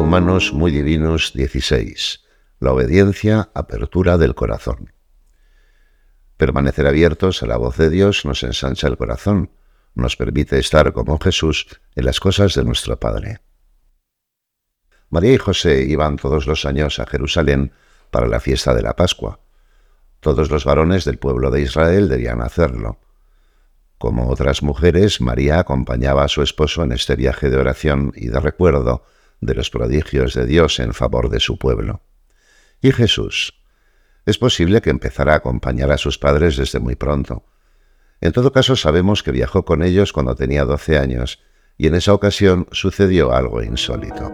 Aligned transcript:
Humanos 0.00 0.54
Muy 0.54 0.70
Divinos 0.70 1.32
16. 1.34 2.24
La 2.58 2.72
obediencia, 2.72 3.50
apertura 3.52 4.16
del 4.16 4.34
corazón. 4.34 4.94
Permanecer 6.38 6.86
abiertos 6.86 7.42
a 7.42 7.46
la 7.46 7.58
voz 7.58 7.76
de 7.76 7.90
Dios 7.90 8.24
nos 8.24 8.42
ensancha 8.42 8.88
el 8.88 8.96
corazón, 8.96 9.50
nos 9.94 10.16
permite 10.16 10.58
estar 10.58 10.94
como 10.94 11.18
Jesús 11.18 11.66
en 11.94 12.06
las 12.06 12.18
cosas 12.18 12.54
de 12.54 12.64
nuestro 12.64 12.98
Padre. 12.98 13.40
María 15.10 15.34
y 15.34 15.38
José 15.38 15.82
iban 15.82 16.16
todos 16.16 16.46
los 16.46 16.64
años 16.64 16.98
a 16.98 17.06
Jerusalén 17.06 17.72
para 18.10 18.26
la 18.26 18.40
fiesta 18.40 18.72
de 18.74 18.82
la 18.82 18.96
Pascua. 18.96 19.40
Todos 20.20 20.50
los 20.50 20.64
varones 20.64 21.04
del 21.04 21.18
pueblo 21.18 21.50
de 21.50 21.60
Israel 21.60 22.08
debían 22.08 22.40
hacerlo. 22.40 22.98
Como 23.98 24.30
otras 24.30 24.62
mujeres, 24.62 25.20
María 25.20 25.58
acompañaba 25.58 26.24
a 26.24 26.28
su 26.28 26.40
esposo 26.40 26.84
en 26.84 26.92
este 26.92 27.16
viaje 27.16 27.50
de 27.50 27.58
oración 27.58 28.12
y 28.16 28.28
de 28.28 28.40
recuerdo 28.40 29.04
de 29.40 29.54
los 29.54 29.70
prodigios 29.70 30.34
de 30.34 30.46
Dios 30.46 30.78
en 30.80 30.92
favor 30.92 31.30
de 31.30 31.40
su 31.40 31.58
pueblo. 31.58 32.02
¿Y 32.80 32.92
Jesús? 32.92 33.54
Es 34.26 34.38
posible 34.38 34.80
que 34.80 34.90
empezara 34.90 35.32
a 35.32 35.36
acompañar 35.36 35.90
a 35.90 35.98
sus 35.98 36.18
padres 36.18 36.56
desde 36.56 36.78
muy 36.78 36.96
pronto. 36.96 37.44
En 38.20 38.32
todo 38.32 38.52
caso, 38.52 38.76
sabemos 38.76 39.22
que 39.22 39.32
viajó 39.32 39.64
con 39.64 39.82
ellos 39.82 40.12
cuando 40.12 40.34
tenía 40.34 40.64
doce 40.64 40.98
años, 40.98 41.42
y 41.78 41.86
en 41.86 41.94
esa 41.94 42.12
ocasión 42.12 42.66
sucedió 42.70 43.32
algo 43.32 43.62
insólito. 43.62 44.30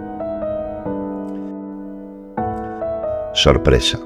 Sorpresa. 3.32 4.00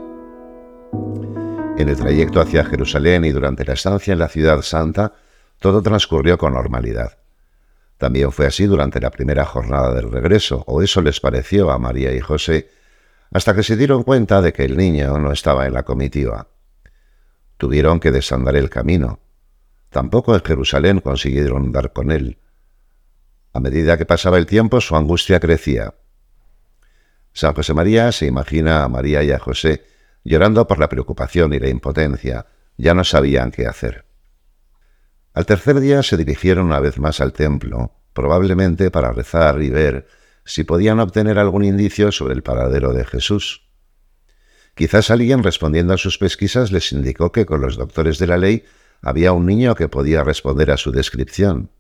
En 1.79 1.89
el 1.89 1.97
trayecto 1.97 2.41
hacia 2.41 2.65
Jerusalén 2.65 3.25
y 3.25 3.31
durante 3.31 3.65
la 3.65 3.73
estancia 3.73 4.13
en 4.13 4.19
la 4.19 4.29
ciudad 4.29 4.61
santa, 4.61 5.15
todo 5.61 5.81
transcurrió 5.81 6.37
con 6.37 6.53
normalidad. 6.53 7.20
También 8.01 8.33
fue 8.33 8.47
así 8.47 8.65
durante 8.65 8.99
la 8.99 9.11
primera 9.11 9.45
jornada 9.45 9.95
del 9.95 10.11
regreso, 10.11 10.65
o 10.67 10.81
eso 10.81 11.03
les 11.03 11.21
pareció 11.21 11.71
a 11.71 11.79
María 11.79 12.15
y 12.15 12.21
José, 12.21 12.71
hasta 13.31 13.55
que 13.55 13.63
se 13.63 13.77
dieron 13.77 14.05
cuenta 14.05 14.41
de 14.41 14.55
que 14.55 14.65
el 14.65 14.79
niño 14.79 15.19
no 15.19 15.33
estaba 15.33 15.67
en 15.67 15.75
la 15.75 15.83
comitiva. 15.83 16.49
Tuvieron 17.59 18.01
que 18.01 18.11
desandar 18.11 18.57
el 18.57 18.71
camino. 18.71 19.21
Tampoco 19.91 20.35
en 20.35 20.43
Jerusalén 20.43 21.01
consiguieron 21.01 21.73
dar 21.73 21.93
con 21.93 22.11
él. 22.11 22.39
A 23.53 23.61
medida 23.61 23.99
que 23.99 24.07
pasaba 24.07 24.39
el 24.39 24.47
tiempo, 24.47 24.81
su 24.81 24.97
angustia 24.97 25.39
crecía. 25.39 25.93
San 27.35 27.53
José 27.53 27.75
María 27.75 28.13
se 28.13 28.25
imagina 28.25 28.83
a 28.83 28.89
María 28.89 29.23
y 29.23 29.31
a 29.31 29.39
José 29.39 29.85
llorando 30.25 30.67
por 30.67 30.79
la 30.79 30.89
preocupación 30.89 31.53
y 31.53 31.59
la 31.59 31.69
impotencia. 31.69 32.47
Ya 32.79 32.95
no 32.95 33.05
sabían 33.05 33.51
qué 33.51 33.67
hacer. 33.67 34.10
Al 35.33 35.47
tercer 35.47 35.79
día 35.81 36.03
se 36.03 36.17
dirigieron 36.17 36.67
una 36.67 36.81
vez 36.81 36.99
más 36.99 37.21
al 37.21 37.33
templo, 37.33 37.93
probablemente 38.13 38.91
para 38.91 39.13
rezar 39.13 39.63
y 39.63 39.71
ver 39.71 40.07
si 40.45 40.65
podían 40.65 40.99
obtener 40.99 41.39
algún 41.39 41.65
indicio 41.65 42.11
sobre 42.11 42.35
el 42.35 42.43
paradero 42.43 42.93
de 42.93 43.05
Jesús. 43.05 43.69
Quizás 44.75 45.11
alguien 45.11 45.43
respondiendo 45.43 45.95
a 45.95 45.99
sus 45.99 46.19
pesquisas 46.19 46.73
les 46.73 46.91
indicó 46.93 47.31
que 47.33 47.47
con 47.47 47.61
los 47.61 47.77
doctores 47.77 48.19
de 48.19 48.27
la 48.27 48.39
ley 48.39 48.65
había 49.03 49.33
un 49.33 49.47
niño 49.47 49.75
que 49.75 49.89
podía 49.89 50.25
responder 50.25 50.71
a 50.71 50.77
su 50.77 50.91
descripción. 50.91 51.71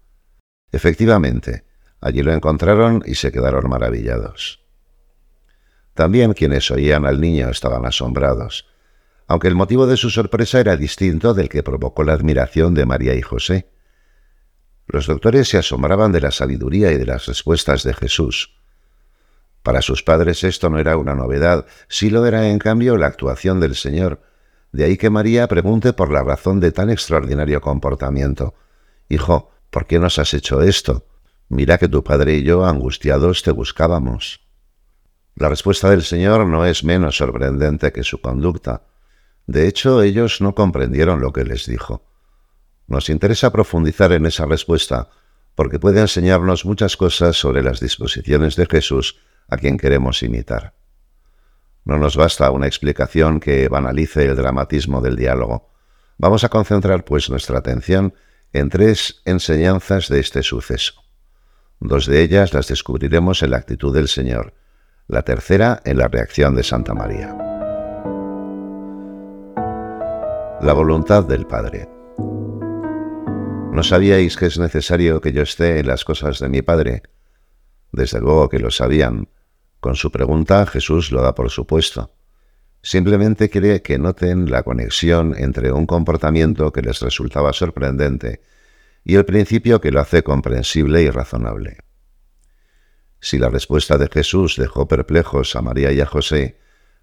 Efectivamente, 0.71 1.65
allí 2.01 2.23
lo 2.23 2.33
encontraron 2.33 3.03
y 3.05 3.17
se 3.17 3.33
quedaron 3.33 3.69
maravillados. 3.69 4.61
También 5.95 6.35
quienes 6.35 6.71
oían 6.71 7.05
al 7.05 7.21
niño 7.21 7.51
estaban 7.51 7.85
asombrados, 7.85 8.67
aunque 9.31 9.47
el 9.47 9.55
motivo 9.55 9.87
de 9.87 9.97
su 9.97 10.11
sorpresa 10.11 10.59
era 10.59 10.77
distinto 10.77 11.35
del 11.35 11.49
que 11.49 11.63
provocó 11.63 12.03
la 12.03 12.15
admiración 12.15 12.75
de 12.75 12.85
María 12.85 13.15
y 13.15 13.23
José. 13.23 13.71
Los 14.89 15.07
doctores 15.07 15.49
se 15.49 15.57
asombraban 15.57 16.11
de 16.11 16.21
la 16.21 16.33
sabiduría 16.33 16.91
y 16.91 16.97
de 16.97 17.07
las 17.07 17.27
respuestas 17.27 17.85
de 17.85 17.95
Jesús. 17.95 18.59
Para 19.63 19.83
sus 19.83 20.03
padres 20.03 20.43
esto 20.43 20.69
no 20.69 20.81
era 20.81 20.97
una 20.97 21.15
novedad, 21.15 21.65
sí 21.87 22.11
lo 22.11 22.27
era 22.27 22.49
en 22.49 22.59
cambio 22.59 22.97
la 22.97 23.07
actuación 23.07 23.61
del 23.61 23.77
Señor. 23.77 24.21
De 24.73 24.83
ahí 24.83 24.97
que 24.97 25.11
María 25.11 25.47
pregunte 25.47 25.93
por 25.93 26.11
la 26.11 26.25
razón 26.25 26.59
de 26.59 26.73
tan 26.73 26.91
extraordinario 26.91 27.61
comportamiento. 27.61 28.55
Hijo, 29.09 29.53
¿por 29.71 29.87
qué 29.87 30.01
nos 30.01 30.19
has 30.19 30.35
hecho 30.35 30.61
esto? 30.61 31.07
Mira 31.49 31.79
que 31.79 31.87
tu 31.87 32.03
padre 32.03 32.35
y 32.35 32.43
yo, 32.43 32.67
angustiados, 32.67 33.45
te 33.45 33.53
buscábamos. 33.53 34.41
La 35.37 35.49
respuesta 35.49 35.89
del 35.89 36.03
Señor 36.03 36.49
no 36.49 36.67
es 36.67 36.83
menos 36.83 37.19
sorprendente 37.19 37.93
que 37.93 38.03
su 38.03 38.21
conducta. 38.21 38.83
De 39.51 39.67
hecho, 39.67 40.01
ellos 40.01 40.41
no 40.41 40.55
comprendieron 40.55 41.21
lo 41.21 41.33
que 41.33 41.43
les 41.43 41.67
dijo. 41.67 42.05
Nos 42.87 43.11
interesa 43.11 43.51
profundizar 43.51 44.13
en 44.13 44.25
esa 44.25 44.47
respuesta 44.47 45.11
porque 45.57 45.81
puede 45.81 46.01
enseñarnos 46.01 46.65
muchas 46.65 46.97
cosas 46.97 47.37
sobre 47.37 47.65
las 47.65 47.81
disposiciones 47.81 48.55
de 48.55 48.67
Jesús 48.67 49.19
a 49.49 49.57
quien 49.57 49.77
queremos 49.77 50.23
imitar. 50.23 50.75
No 51.85 51.99
nos 51.99 52.15
basta 52.15 52.53
una 52.53 52.69
explicación 52.69 53.41
que 53.41 53.67
banalice 53.67 54.25
el 54.25 54.37
dramatismo 54.37 55.01
del 55.01 55.17
diálogo. 55.17 55.73
Vamos 56.17 56.45
a 56.45 56.49
concentrar, 56.49 57.05
pues, 57.05 57.29
nuestra 57.29 57.59
atención 57.59 58.15
en 58.53 58.69
tres 58.69 59.21
enseñanzas 59.25 60.09
de 60.09 60.21
este 60.21 60.45
suceso. 60.45 61.03
Dos 61.81 62.07
de 62.07 62.23
ellas 62.23 62.55
las 62.55 62.69
descubriremos 62.69 63.43
en 63.43 63.51
la 63.51 63.57
actitud 63.57 63.93
del 63.93 64.07
Señor, 64.07 64.55
la 65.09 65.23
tercera 65.23 65.83
en 65.85 65.99
la 65.99 66.07
reacción 66.07 66.55
de 66.55 66.63
Santa 66.63 66.95
María. 66.95 67.50
La 70.63 70.75
voluntad 70.75 71.25
del 71.25 71.47
Padre. 71.47 71.89
¿No 73.73 73.83
sabíais 73.83 74.37
que 74.37 74.45
es 74.45 74.59
necesario 74.59 75.19
que 75.23 75.33
yo 75.33 75.41
esté 75.41 75.79
en 75.79 75.87
las 75.87 76.05
cosas 76.05 76.39
de 76.39 76.51
mi 76.51 76.61
Padre? 76.61 77.03
Desde 77.93 78.21
luego 78.21 78.51
que 78.51 78.59
lo 78.59 78.71
sabían. 78.71 79.31
Con 79.81 79.97
su 79.97 80.13
pregunta 80.13 80.67
Jesús 80.67 81.13
lo 81.13 81.23
da 81.23 81.35
por 81.35 81.49
supuesto. 81.49 82.13
Simplemente 82.83 83.49
quiere 83.49 83.81
que 83.81 83.99
noten 83.99 84.51
la 84.51 84.63
conexión 84.63 85.35
entre 85.35 85.73
un 85.73 85.87
comportamiento 85.87 86.73
que 86.73 86.83
les 86.83 87.01
resultaba 87.01 87.55
sorprendente 87.55 88.43
y 89.03 89.15
el 89.15 89.25
principio 89.25 89.81
que 89.81 89.91
lo 89.91 90.01
hace 90.01 90.23
comprensible 90.23 91.01
y 91.01 91.09
razonable. 91.09 91.79
Si 93.19 93.39
la 93.39 93.49
respuesta 93.49 93.97
de 93.97 94.11
Jesús 94.13 94.57
dejó 94.59 94.87
perplejos 94.87 95.57
a 95.57 95.63
María 95.63 95.91
y 95.91 96.03
a 96.03 96.07
José, 96.07 96.59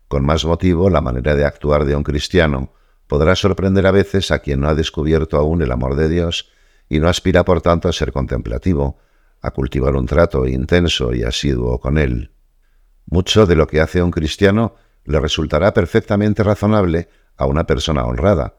con 0.07 0.23
más 0.23 0.45
motivo 0.45 0.91
la 0.91 1.01
manera 1.01 1.33
de 1.33 1.43
actuar 1.43 1.85
de 1.85 1.95
un 1.95 2.03
cristiano 2.03 2.73
podrá 3.07 3.35
sorprender 3.35 3.87
a 3.87 3.91
veces 3.91 4.31
a 4.31 4.39
quien 4.39 4.61
no 4.61 4.69
ha 4.69 4.75
descubierto 4.75 5.37
aún 5.37 5.61
el 5.61 5.71
amor 5.71 5.95
de 5.95 6.09
Dios 6.09 6.49
y 6.89 6.99
no 6.99 7.09
aspira 7.09 7.43
por 7.43 7.61
tanto 7.61 7.89
a 7.89 7.93
ser 7.93 8.11
contemplativo, 8.11 8.99
a 9.41 9.51
cultivar 9.51 9.95
un 9.95 10.05
trato 10.05 10.45
intenso 10.45 11.13
y 11.13 11.23
asiduo 11.23 11.79
con 11.79 11.97
Él. 11.97 12.31
Mucho 13.05 13.45
de 13.45 13.55
lo 13.55 13.67
que 13.67 13.81
hace 13.81 14.01
un 14.01 14.11
cristiano 14.11 14.75
le 15.05 15.19
resultará 15.19 15.73
perfectamente 15.73 16.43
razonable 16.43 17.09
a 17.37 17.45
una 17.45 17.65
persona 17.65 18.05
honrada, 18.05 18.55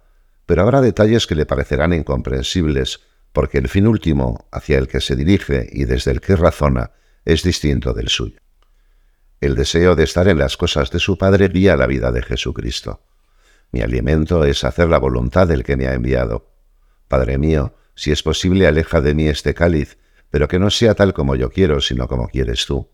pero 0.47 0.63
habrá 0.63 0.81
detalles 0.81 1.27
que 1.27 1.35
le 1.35 1.45
parecerán 1.45 1.93
incomprensibles, 1.93 3.01
porque 3.33 3.59
el 3.59 3.69
fin 3.69 3.87
último 3.87 4.49
hacia 4.51 4.79
el 4.79 4.89
que 4.89 5.01
se 5.01 5.15
dirige 5.15 5.69
y 5.71 5.85
desde 5.85 6.11
el 6.11 6.21
que 6.21 6.37
razona 6.37 6.93
es 7.25 7.43
distinto 7.43 7.93
del 7.93 8.09
suyo. 8.09 8.41
El 9.41 9.55
deseo 9.55 9.95
de 9.95 10.05
estar 10.05 10.27
en 10.27 10.39
las 10.39 10.57
cosas 10.57 10.91
de 10.91 10.99
su 10.99 11.19
Padre 11.19 11.49
guía 11.49 11.77
la 11.77 11.87
vida 11.87 12.11
de 12.11 12.23
Jesucristo. 12.23 13.03
Mi 13.73 13.83
alimento 13.83 14.45
es 14.45 14.65
hacer 14.65 14.89
la 14.89 14.99
voluntad 14.99 15.47
del 15.47 15.63
que 15.63 15.77
me 15.77 15.87
ha 15.87 15.95
enviado. 15.95 16.51
Padre 17.07 17.39
mío, 17.39 17.75
si 17.95 18.13
es 18.13 18.23
posible, 18.23 18.67
aleja 18.67 19.01
de 19.01 19.15
mí 19.15 19.29
este 19.29 19.55
cáliz, 19.55 19.99
pero 20.31 20.49
que 20.49 20.59
no 20.59 20.71
sea 20.71 20.95
tal 20.95 21.13
como 21.15 21.35
yo 21.37 21.51
quiero, 21.51 21.81
sino 21.81 22.09
como 22.09 22.29
quieres 22.29 22.67
tú. 22.67 22.89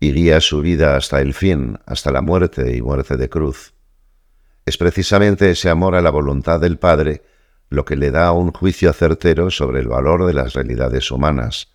Y 0.00 0.12
guía 0.12 0.40
su 0.40 0.60
vida 0.60 0.96
hasta 0.96 1.20
el 1.20 1.34
fin, 1.34 1.78
hasta 1.86 2.10
la 2.10 2.20
muerte 2.20 2.76
y 2.76 2.82
muerte 2.82 3.16
de 3.16 3.28
cruz. 3.28 3.74
Es 4.66 4.76
precisamente 4.76 5.50
ese 5.50 5.70
amor 5.70 5.94
a 5.94 6.02
la 6.02 6.10
voluntad 6.10 6.60
del 6.60 6.78
Padre 6.78 7.22
lo 7.68 7.84
que 7.84 7.96
le 7.96 8.10
da 8.10 8.32
un 8.32 8.52
juicio 8.52 8.92
certero 8.92 9.50
sobre 9.50 9.80
el 9.80 9.88
valor 9.88 10.26
de 10.26 10.34
las 10.34 10.54
realidades 10.54 11.10
humanas. 11.10 11.72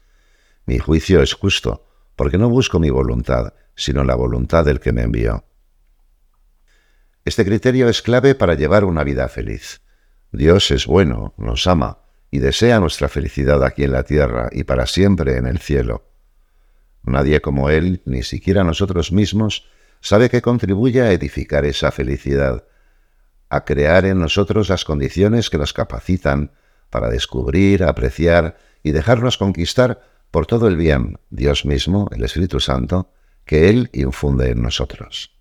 Mi 0.65 0.79
juicio 0.79 1.21
es 1.21 1.33
justo, 1.33 1.87
porque 2.15 2.37
no 2.37 2.49
busco 2.49 2.79
mi 2.79 2.89
voluntad, 2.89 3.53
sino 3.75 4.03
la 4.03 4.15
voluntad 4.15 4.65
del 4.65 4.79
que 4.79 4.91
me 4.91 5.03
envió. 5.03 5.43
Este 7.25 7.45
criterio 7.45 7.89
es 7.89 8.01
clave 8.01 8.35
para 8.35 8.53
llevar 8.53 8.85
una 8.85 9.03
vida 9.03 9.27
feliz. 9.27 9.81
Dios 10.31 10.71
es 10.71 10.85
bueno, 10.85 11.33
nos 11.37 11.67
ama 11.67 11.99
y 12.31 12.39
desea 12.39 12.79
nuestra 12.79 13.09
felicidad 13.09 13.63
aquí 13.63 13.83
en 13.83 13.91
la 13.91 14.03
tierra 14.03 14.49
y 14.51 14.63
para 14.63 14.85
siempre 14.85 15.37
en 15.37 15.45
el 15.45 15.59
cielo. 15.59 16.05
Nadie 17.03 17.41
como 17.41 17.69
Él, 17.69 18.01
ni 18.05 18.23
siquiera 18.23 18.63
nosotros 18.63 19.11
mismos, 19.11 19.67
sabe 20.01 20.29
que 20.29 20.41
contribuye 20.41 21.01
a 21.01 21.11
edificar 21.11 21.65
esa 21.65 21.91
felicidad, 21.91 22.65
a 23.49 23.65
crear 23.65 24.05
en 24.05 24.19
nosotros 24.19 24.69
las 24.69 24.85
condiciones 24.85 25.49
que 25.49 25.57
nos 25.57 25.73
capacitan 25.73 26.51
para 26.89 27.09
descubrir, 27.09 27.83
apreciar 27.83 28.57
y 28.83 28.91
dejarnos 28.91 29.37
conquistar 29.37 30.01
por 30.31 30.45
todo 30.45 30.67
el 30.67 30.77
bien, 30.77 31.19
Dios 31.29 31.65
mismo, 31.65 32.09
el 32.11 32.23
Espíritu 32.23 32.59
Santo, 32.59 33.11
que 33.45 33.69
Él 33.69 33.89
infunde 33.93 34.51
en 34.51 34.61
nosotros. 34.61 35.38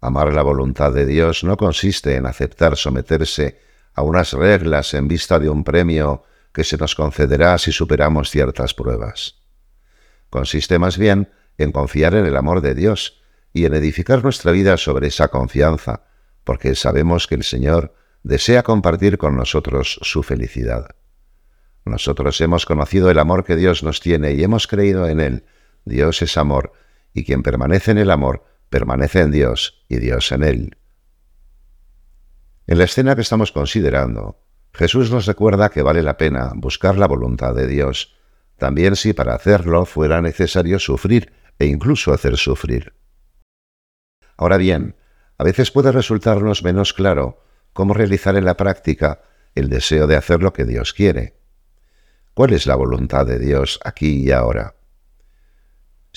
Amar 0.00 0.32
la 0.32 0.42
voluntad 0.42 0.92
de 0.92 1.06
Dios 1.06 1.42
no 1.42 1.56
consiste 1.56 2.14
en 2.14 2.26
aceptar 2.26 2.76
someterse 2.76 3.60
a 3.94 4.02
unas 4.02 4.32
reglas 4.32 4.94
en 4.94 5.08
vista 5.08 5.38
de 5.40 5.50
un 5.50 5.64
premio 5.64 6.22
que 6.52 6.62
se 6.62 6.76
nos 6.76 6.94
concederá 6.94 7.58
si 7.58 7.72
superamos 7.72 8.30
ciertas 8.30 8.74
pruebas. 8.74 9.36
consiste 10.30 10.78
más 10.78 10.98
bien 10.98 11.30
en 11.56 11.72
confiar 11.72 12.14
en 12.14 12.26
el 12.26 12.36
amor 12.36 12.60
de 12.60 12.74
Dios 12.74 13.22
y 13.52 13.64
en 13.64 13.74
edificar 13.74 14.22
nuestra 14.22 14.52
vida 14.52 14.76
sobre 14.76 15.08
esa 15.08 15.28
confianza, 15.28 16.04
porque 16.44 16.74
sabemos 16.74 17.26
que 17.26 17.34
el 17.34 17.42
Señor 17.42 17.94
desea 18.22 18.62
compartir 18.62 19.18
con 19.18 19.36
nosotros 19.36 19.98
su 20.02 20.22
felicidad. 20.22 20.94
Nosotros 21.84 22.40
hemos 22.40 22.66
conocido 22.66 23.10
el 23.10 23.18
amor 23.18 23.44
que 23.44 23.56
Dios 23.56 23.82
nos 23.82 24.00
tiene 24.00 24.32
y 24.34 24.44
hemos 24.44 24.66
creído 24.66 25.08
en 25.08 25.20
Él. 25.20 25.44
Dios 25.84 26.22
es 26.22 26.36
amor, 26.36 26.72
y 27.14 27.24
quien 27.24 27.42
permanece 27.42 27.92
en 27.92 27.98
el 27.98 28.10
amor, 28.10 28.44
permanece 28.68 29.20
en 29.20 29.30
Dios 29.30 29.84
y 29.88 29.98
Dios 29.98 30.32
en 30.32 30.42
Él. 30.42 30.76
En 32.66 32.78
la 32.78 32.84
escena 32.84 33.14
que 33.14 33.22
estamos 33.22 33.52
considerando, 33.52 34.42
Jesús 34.72 35.10
nos 35.10 35.26
recuerda 35.26 35.70
que 35.70 35.82
vale 35.82 36.02
la 36.02 36.16
pena 36.16 36.52
buscar 36.54 36.98
la 36.98 37.06
voluntad 37.06 37.54
de 37.54 37.66
Dios, 37.66 38.14
también 38.56 38.96
si 38.96 39.12
para 39.12 39.34
hacerlo 39.34 39.86
fuera 39.86 40.20
necesario 40.20 40.78
sufrir 40.78 41.32
e 41.58 41.66
incluso 41.66 42.12
hacer 42.12 42.36
sufrir. 42.36 42.94
Ahora 44.36 44.56
bien, 44.56 44.96
a 45.38 45.44
veces 45.44 45.70
puede 45.70 45.92
resultarnos 45.92 46.62
menos 46.62 46.92
claro 46.92 47.42
cómo 47.72 47.94
realizar 47.94 48.36
en 48.36 48.44
la 48.44 48.56
práctica 48.56 49.22
el 49.54 49.68
deseo 49.68 50.06
de 50.06 50.16
hacer 50.16 50.42
lo 50.42 50.52
que 50.52 50.64
Dios 50.64 50.92
quiere. 50.92 51.38
¿Cuál 52.34 52.52
es 52.52 52.66
la 52.66 52.76
voluntad 52.76 53.26
de 53.26 53.38
Dios 53.38 53.80
aquí 53.84 54.24
y 54.24 54.30
ahora? 54.30 54.77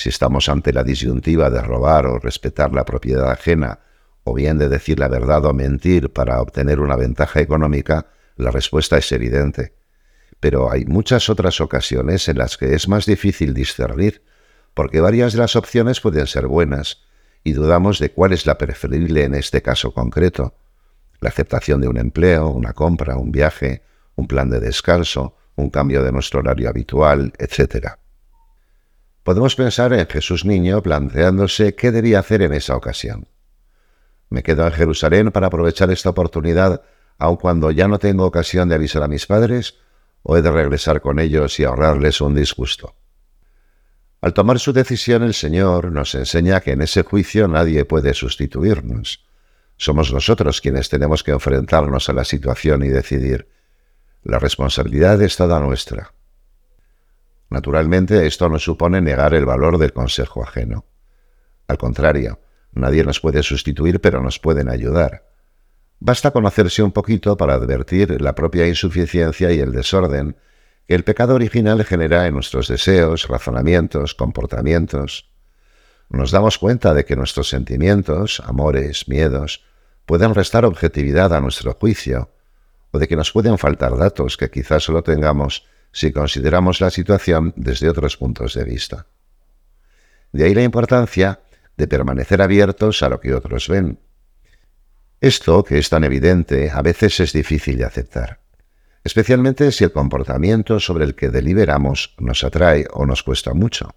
Si 0.01 0.09
estamos 0.09 0.49
ante 0.49 0.73
la 0.73 0.83
disyuntiva 0.83 1.51
de 1.51 1.61
robar 1.61 2.07
o 2.07 2.17
respetar 2.17 2.73
la 2.73 2.85
propiedad 2.85 3.29
ajena, 3.29 3.81
o 4.23 4.33
bien 4.33 4.57
de 4.57 4.67
decir 4.67 4.97
la 4.97 5.07
verdad 5.07 5.45
o 5.45 5.53
mentir 5.53 6.11
para 6.11 6.41
obtener 6.41 6.79
una 6.79 6.95
ventaja 6.95 7.39
económica, 7.39 8.07
la 8.35 8.49
respuesta 8.49 8.97
es 8.97 9.11
evidente. 9.11 9.75
Pero 10.39 10.71
hay 10.71 10.85
muchas 10.85 11.29
otras 11.29 11.61
ocasiones 11.61 12.27
en 12.29 12.39
las 12.39 12.57
que 12.57 12.73
es 12.73 12.87
más 12.87 13.05
difícil 13.05 13.53
discernir, 13.53 14.23
porque 14.73 15.01
varias 15.01 15.33
de 15.33 15.37
las 15.37 15.55
opciones 15.55 16.01
pueden 16.01 16.25
ser 16.25 16.47
buenas, 16.47 17.03
y 17.43 17.53
dudamos 17.53 17.99
de 17.99 18.11
cuál 18.11 18.33
es 18.33 18.47
la 18.47 18.57
preferible 18.57 19.23
en 19.23 19.35
este 19.35 19.61
caso 19.61 19.93
concreto. 19.93 20.55
La 21.19 21.29
aceptación 21.29 21.79
de 21.79 21.89
un 21.89 21.97
empleo, 21.97 22.47
una 22.47 22.73
compra, 22.73 23.17
un 23.17 23.31
viaje, 23.31 23.83
un 24.15 24.25
plan 24.25 24.49
de 24.49 24.61
descanso, 24.61 25.35
un 25.57 25.69
cambio 25.69 26.01
de 26.01 26.11
nuestro 26.11 26.39
horario 26.39 26.69
habitual, 26.69 27.33
etc. 27.37 28.00
Podemos 29.23 29.55
pensar 29.55 29.93
en 29.93 30.07
Jesús 30.07 30.45
niño 30.45 30.81
planteándose 30.81 31.75
qué 31.75 31.91
debía 31.91 32.19
hacer 32.19 32.41
en 32.41 32.53
esa 32.53 32.75
ocasión. 32.75 33.27
Me 34.29 34.41
quedo 34.41 34.65
en 34.65 34.73
Jerusalén 34.73 35.31
para 35.31 35.47
aprovechar 35.47 35.91
esta 35.91 36.09
oportunidad, 36.09 36.81
aun 37.19 37.35
cuando 37.35 37.69
ya 37.69 37.87
no 37.87 37.99
tengo 37.99 38.25
ocasión 38.25 38.69
de 38.69 38.75
avisar 38.75 39.03
a 39.03 39.07
mis 39.07 39.27
padres, 39.27 39.75
o 40.23 40.37
he 40.37 40.41
de 40.41 40.49
regresar 40.49 41.01
con 41.01 41.19
ellos 41.19 41.59
y 41.59 41.65
ahorrarles 41.65 42.19
un 42.21 42.33
disgusto. 42.33 42.95
Al 44.21 44.33
tomar 44.33 44.59
su 44.59 44.73
decisión 44.73 45.21
el 45.23 45.33
Señor 45.33 45.91
nos 45.91 46.15
enseña 46.15 46.61
que 46.61 46.71
en 46.71 46.81
ese 46.81 47.03
juicio 47.03 47.47
nadie 47.47 47.85
puede 47.85 48.13
sustituirnos. 48.13 49.25
Somos 49.77 50.13
nosotros 50.13 50.61
quienes 50.61 50.89
tenemos 50.89 51.23
que 51.23 51.31
enfrentarnos 51.31 52.09
a 52.09 52.13
la 52.13 52.23
situación 52.23 52.83
y 52.83 52.89
decidir. 52.89 53.49
La 54.23 54.39
responsabilidad 54.39 55.21
es 55.21 55.35
toda 55.37 55.59
nuestra. 55.59 56.13
Naturalmente, 57.51 58.25
esto 58.25 58.49
no 58.49 58.57
supone 58.57 58.99
negar 58.99 59.35
el 59.35 59.45
valor 59.45 59.77
del 59.77 59.93
consejo 59.93 60.43
ajeno. 60.43 60.85
Al 61.67 61.77
contrario, 61.77 62.39
Nadie 62.73 63.03
nos 63.03 63.19
puede 63.19 63.43
sustituir, 63.43 63.99
pero 63.99 64.21
nos 64.21 64.39
pueden 64.39 64.69
ayudar. 64.69 65.25
Basta 65.99 66.31
conocerse 66.31 66.81
un 66.81 66.91
poquito 66.91 67.37
para 67.37 67.53
advertir 67.53 68.21
la 68.21 68.33
propia 68.33 68.67
insuficiencia 68.67 69.51
y 69.51 69.59
el 69.59 69.71
desorden 69.71 70.37
que 70.87 70.95
el 70.95 71.03
pecado 71.03 71.35
original 71.35 71.83
genera 71.85 72.27
en 72.27 72.33
nuestros 72.33 72.67
deseos, 72.67 73.27
razonamientos, 73.27 74.15
comportamientos. 74.15 75.29
Nos 76.09 76.31
damos 76.31 76.57
cuenta 76.57 76.93
de 76.93 77.05
que 77.05 77.15
nuestros 77.15 77.49
sentimientos, 77.49 78.41
amores, 78.45 79.07
miedos, 79.07 79.63
pueden 80.05 80.33
restar 80.33 80.65
objetividad 80.65 81.33
a 81.33 81.39
nuestro 81.39 81.73
juicio, 81.73 82.31
o 82.91 82.99
de 82.99 83.07
que 83.07 83.15
nos 83.15 83.31
pueden 83.31 83.57
faltar 83.57 83.95
datos 83.97 84.37
que 84.37 84.49
quizás 84.49 84.83
solo 84.83 85.03
tengamos 85.03 85.65
si 85.91 86.11
consideramos 86.11 86.81
la 86.81 86.89
situación 86.89 87.53
desde 87.55 87.89
otros 87.89 88.17
puntos 88.17 88.53
de 88.53 88.63
vista. 88.63 89.07
De 90.31 90.45
ahí 90.45 90.53
la 90.53 90.63
importancia 90.63 91.41
de 91.77 91.87
permanecer 91.87 92.41
abiertos 92.41 93.03
a 93.03 93.09
lo 93.09 93.19
que 93.19 93.33
otros 93.33 93.67
ven. 93.67 93.99
Esto, 95.19 95.63
que 95.63 95.77
es 95.77 95.89
tan 95.89 96.03
evidente, 96.03 96.71
a 96.71 96.81
veces 96.81 97.19
es 97.19 97.33
difícil 97.33 97.77
de 97.77 97.85
aceptar, 97.85 98.41
especialmente 99.03 99.71
si 99.71 99.83
el 99.83 99.91
comportamiento 99.91 100.79
sobre 100.79 101.05
el 101.05 101.15
que 101.15 101.29
deliberamos 101.29 102.15
nos 102.17 102.43
atrae 102.43 102.87
o 102.91 103.05
nos 103.05 103.23
cuesta 103.23 103.53
mucho. 103.53 103.95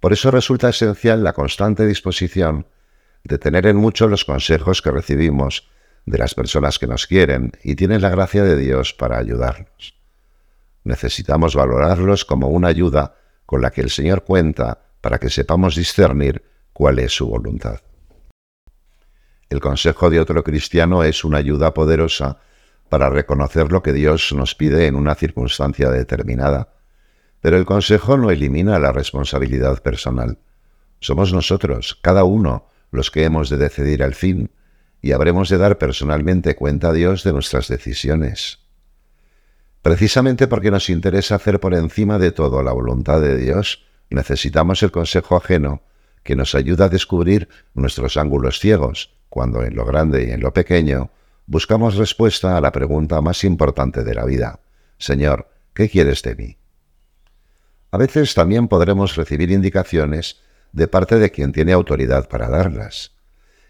Por 0.00 0.12
eso 0.12 0.30
resulta 0.30 0.68
esencial 0.68 1.22
la 1.22 1.32
constante 1.32 1.86
disposición 1.86 2.66
de 3.24 3.38
tener 3.38 3.66
en 3.66 3.76
mucho 3.76 4.08
los 4.08 4.24
consejos 4.24 4.82
que 4.82 4.90
recibimos 4.90 5.68
de 6.06 6.18
las 6.18 6.34
personas 6.34 6.78
que 6.78 6.86
nos 6.86 7.06
quieren 7.06 7.52
y 7.62 7.74
tienen 7.74 8.00
la 8.00 8.10
gracia 8.10 8.44
de 8.44 8.56
Dios 8.56 8.94
para 8.94 9.18
ayudarnos. 9.18 9.96
Necesitamos 10.86 11.56
valorarlos 11.56 12.24
como 12.24 12.46
una 12.46 12.68
ayuda 12.68 13.16
con 13.44 13.60
la 13.60 13.72
que 13.72 13.80
el 13.80 13.90
Señor 13.90 14.22
cuenta 14.22 14.78
para 15.00 15.18
que 15.18 15.30
sepamos 15.30 15.74
discernir 15.74 16.44
cuál 16.72 17.00
es 17.00 17.10
su 17.10 17.26
voluntad. 17.26 17.80
El 19.50 19.58
consejo 19.58 20.10
de 20.10 20.20
otro 20.20 20.44
cristiano 20.44 21.02
es 21.02 21.24
una 21.24 21.38
ayuda 21.38 21.74
poderosa 21.74 22.38
para 22.88 23.10
reconocer 23.10 23.72
lo 23.72 23.82
que 23.82 23.92
Dios 23.92 24.32
nos 24.32 24.54
pide 24.54 24.86
en 24.86 24.94
una 24.94 25.16
circunstancia 25.16 25.90
determinada, 25.90 26.68
pero 27.40 27.56
el 27.56 27.66
consejo 27.66 28.16
no 28.16 28.30
elimina 28.30 28.78
la 28.78 28.92
responsabilidad 28.92 29.82
personal. 29.82 30.38
Somos 31.00 31.32
nosotros, 31.32 31.98
cada 32.00 32.22
uno, 32.22 32.68
los 32.92 33.10
que 33.10 33.24
hemos 33.24 33.50
de 33.50 33.56
decidir 33.56 34.04
al 34.04 34.14
fin, 34.14 34.52
y 35.02 35.10
habremos 35.10 35.48
de 35.48 35.58
dar 35.58 35.78
personalmente 35.78 36.54
cuenta 36.54 36.90
a 36.90 36.92
Dios 36.92 37.24
de 37.24 37.32
nuestras 37.32 37.66
decisiones. 37.66 38.65
Precisamente 39.86 40.48
porque 40.48 40.72
nos 40.72 40.90
interesa 40.90 41.36
hacer 41.36 41.60
por 41.60 41.72
encima 41.72 42.18
de 42.18 42.32
todo 42.32 42.60
la 42.64 42.72
voluntad 42.72 43.20
de 43.20 43.36
Dios, 43.36 43.84
necesitamos 44.10 44.82
el 44.82 44.90
consejo 44.90 45.36
ajeno 45.36 45.80
que 46.24 46.34
nos 46.34 46.56
ayuda 46.56 46.86
a 46.86 46.88
descubrir 46.88 47.48
nuestros 47.72 48.16
ángulos 48.16 48.58
ciegos, 48.58 49.14
cuando 49.28 49.62
en 49.62 49.76
lo 49.76 49.84
grande 49.84 50.26
y 50.26 50.32
en 50.32 50.40
lo 50.40 50.52
pequeño 50.52 51.12
buscamos 51.46 51.94
respuesta 51.94 52.56
a 52.56 52.60
la 52.60 52.72
pregunta 52.72 53.20
más 53.20 53.44
importante 53.44 54.02
de 54.02 54.12
la 54.12 54.24
vida. 54.24 54.58
Señor, 54.98 55.50
¿qué 55.72 55.88
quieres 55.88 56.20
de 56.22 56.34
mí? 56.34 56.56
A 57.92 57.96
veces 57.96 58.34
también 58.34 58.66
podremos 58.66 59.14
recibir 59.14 59.52
indicaciones 59.52 60.40
de 60.72 60.88
parte 60.88 61.20
de 61.20 61.30
quien 61.30 61.52
tiene 61.52 61.72
autoridad 61.72 62.28
para 62.28 62.48
darlas. 62.48 63.12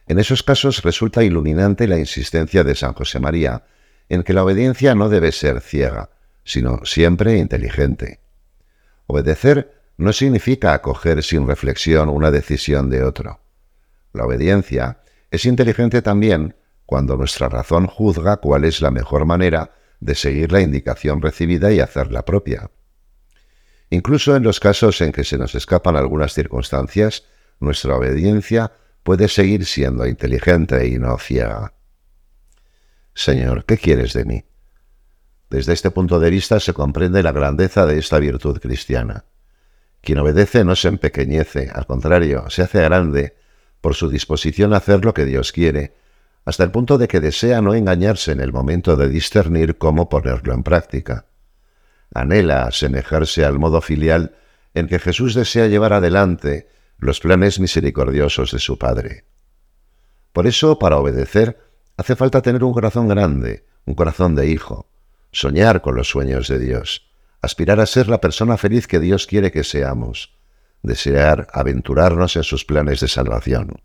En 0.06 0.18
esos 0.18 0.42
casos 0.42 0.82
resulta 0.82 1.24
iluminante 1.24 1.86
la 1.86 1.98
insistencia 1.98 2.64
de 2.64 2.74
San 2.74 2.94
José 2.94 3.20
María 3.20 3.64
en 4.08 4.22
que 4.22 4.32
la 4.32 4.44
obediencia 4.44 4.94
no 4.94 5.08
debe 5.08 5.32
ser 5.32 5.60
ciega, 5.60 6.10
sino 6.46 6.80
siempre 6.84 7.36
inteligente. 7.36 8.20
Obedecer 9.06 9.82
no 9.98 10.12
significa 10.12 10.72
acoger 10.72 11.22
sin 11.22 11.46
reflexión 11.46 12.08
una 12.08 12.30
decisión 12.30 12.88
de 12.88 13.02
otro. 13.02 13.40
La 14.12 14.24
obediencia 14.24 15.00
es 15.30 15.44
inteligente 15.44 16.02
también 16.02 16.54
cuando 16.86 17.16
nuestra 17.16 17.48
razón 17.48 17.86
juzga 17.86 18.36
cuál 18.36 18.64
es 18.64 18.80
la 18.80 18.92
mejor 18.92 19.26
manera 19.26 19.72
de 19.98 20.14
seguir 20.14 20.52
la 20.52 20.60
indicación 20.60 21.20
recibida 21.20 21.72
y 21.72 21.80
hacerla 21.80 22.24
propia. 22.24 22.70
Incluso 23.90 24.36
en 24.36 24.44
los 24.44 24.60
casos 24.60 25.00
en 25.00 25.10
que 25.10 25.24
se 25.24 25.38
nos 25.38 25.54
escapan 25.56 25.96
algunas 25.96 26.32
circunstancias, 26.32 27.24
nuestra 27.58 27.96
obediencia 27.96 28.72
puede 29.02 29.26
seguir 29.26 29.66
siendo 29.66 30.06
inteligente 30.06 30.86
y 30.86 30.98
no 30.98 31.18
ciega. 31.18 31.74
Señor, 33.14 33.64
¿qué 33.64 33.78
quieres 33.78 34.12
de 34.12 34.24
mí? 34.24 34.44
Desde 35.50 35.72
este 35.72 35.90
punto 35.90 36.18
de 36.18 36.30
vista 36.30 36.58
se 36.60 36.72
comprende 36.72 37.22
la 37.22 37.32
grandeza 37.32 37.86
de 37.86 37.98
esta 37.98 38.18
virtud 38.18 38.58
cristiana. 38.58 39.24
Quien 40.00 40.18
obedece 40.18 40.64
no 40.64 40.76
se 40.76 40.88
empequeñece, 40.88 41.70
al 41.72 41.86
contrario, 41.86 42.48
se 42.50 42.62
hace 42.62 42.82
grande 42.82 43.36
por 43.80 43.94
su 43.94 44.08
disposición 44.08 44.74
a 44.74 44.78
hacer 44.78 45.04
lo 45.04 45.14
que 45.14 45.24
Dios 45.24 45.52
quiere, 45.52 45.94
hasta 46.44 46.64
el 46.64 46.70
punto 46.70 46.98
de 46.98 47.08
que 47.08 47.20
desea 47.20 47.60
no 47.60 47.74
engañarse 47.74 48.32
en 48.32 48.40
el 48.40 48.52
momento 48.52 48.96
de 48.96 49.08
discernir 49.08 49.78
cómo 49.78 50.08
ponerlo 50.08 50.54
en 50.54 50.62
práctica. 50.62 51.26
Anhela 52.14 52.64
asemejarse 52.64 53.44
al 53.44 53.58
modo 53.58 53.80
filial 53.80 54.36
en 54.74 54.86
que 54.86 54.98
Jesús 54.98 55.34
desea 55.34 55.66
llevar 55.66 55.92
adelante 55.92 56.68
los 56.98 57.20
planes 57.20 57.58
misericordiosos 57.60 58.52
de 58.52 58.58
su 58.58 58.78
Padre. 58.78 59.24
Por 60.32 60.46
eso, 60.46 60.78
para 60.78 60.98
obedecer, 60.98 61.58
hace 61.96 62.14
falta 62.14 62.42
tener 62.42 62.62
un 62.62 62.72
corazón 62.72 63.08
grande, 63.08 63.66
un 63.84 63.94
corazón 63.94 64.34
de 64.34 64.48
hijo, 64.48 64.88
soñar 65.36 65.82
con 65.82 65.94
los 65.94 66.08
sueños 66.08 66.48
de 66.48 66.58
Dios, 66.58 67.10
aspirar 67.42 67.78
a 67.78 67.84
ser 67.84 68.08
la 68.08 68.22
persona 68.22 68.56
feliz 68.56 68.86
que 68.86 69.00
Dios 69.00 69.26
quiere 69.26 69.52
que 69.52 69.64
seamos, 69.64 70.34
desear 70.82 71.46
aventurarnos 71.52 72.36
en 72.36 72.42
sus 72.42 72.64
planes 72.64 73.00
de 73.00 73.08
salvación. 73.08 73.82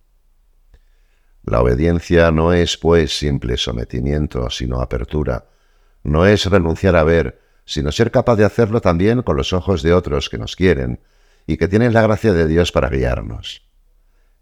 La 1.44 1.60
obediencia 1.60 2.32
no 2.32 2.54
es, 2.54 2.78
pues, 2.78 3.18
simple 3.18 3.58
sometimiento, 3.58 4.50
sino 4.50 4.80
apertura. 4.80 5.50
No 6.04 6.26
es 6.26 6.46
renunciar 6.46 6.96
a 6.96 7.04
ver, 7.04 7.42
sino 7.66 7.92
ser 7.92 8.12
capaz 8.12 8.38
de 8.38 8.46
hacerlo 8.46 8.80
también 8.80 9.22
con 9.22 9.36
los 9.36 9.52
ojos 9.52 9.84
de 9.84 9.94
otros 9.94 10.30
que 10.30 10.38
nos 10.38 10.56
quieren, 10.56 11.02
y 11.46 11.58
que 11.58 11.68
tienen 11.68 11.92
la 11.92 12.04
gracia 12.04 12.32
de 12.32 12.48
Dios 12.48 12.72
para 12.72 12.90
guiarnos. 12.90 13.68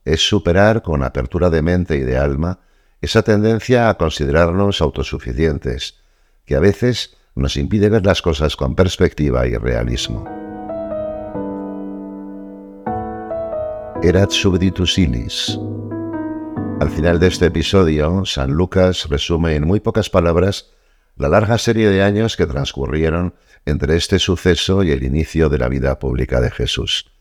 Es 0.05 0.27
superar 0.27 0.83
con 0.83 1.01
apertura 1.01 1.49
de 1.49 1.63
mente 1.63 1.95
y 1.95 2.01
de 2.01 2.17
alma 2.17 2.59
esa 3.01 3.23
tendencia 3.23 3.89
a 3.89 3.97
considerarnos 3.97 4.79
autosuficientes, 4.79 5.99
que 6.49 6.55
a 6.55 6.59
veces 6.59 7.15
nos 7.35 7.57
impide 7.57 7.89
ver 7.89 8.07
las 8.07 8.23
cosas 8.23 8.55
con 8.55 8.73
perspectiva 8.73 9.45
y 9.45 9.55
realismo. 9.55 10.25
Erat 14.01 14.31
subditus 14.31 14.97
ilis. 14.97 15.59
Al 16.79 16.89
final 16.89 17.19
de 17.19 17.27
este 17.27 17.45
episodio, 17.45 18.25
San 18.25 18.49
Lucas 18.49 19.09
resume 19.09 19.53
en 19.57 19.67
muy 19.67 19.79
pocas 19.79 20.09
palabras 20.09 20.71
la 21.17 21.29
larga 21.29 21.59
serie 21.59 21.87
de 21.87 22.01
años 22.01 22.35
que 22.35 22.47
transcurrieron 22.47 23.35
entre 23.67 23.95
este 23.95 24.17
suceso 24.17 24.81
y 24.81 24.89
el 24.89 25.03
inicio 25.03 25.49
de 25.49 25.59
la 25.59 25.69
vida 25.69 25.99
pública 25.99 26.41
de 26.41 26.49
Jesús. 26.49 27.11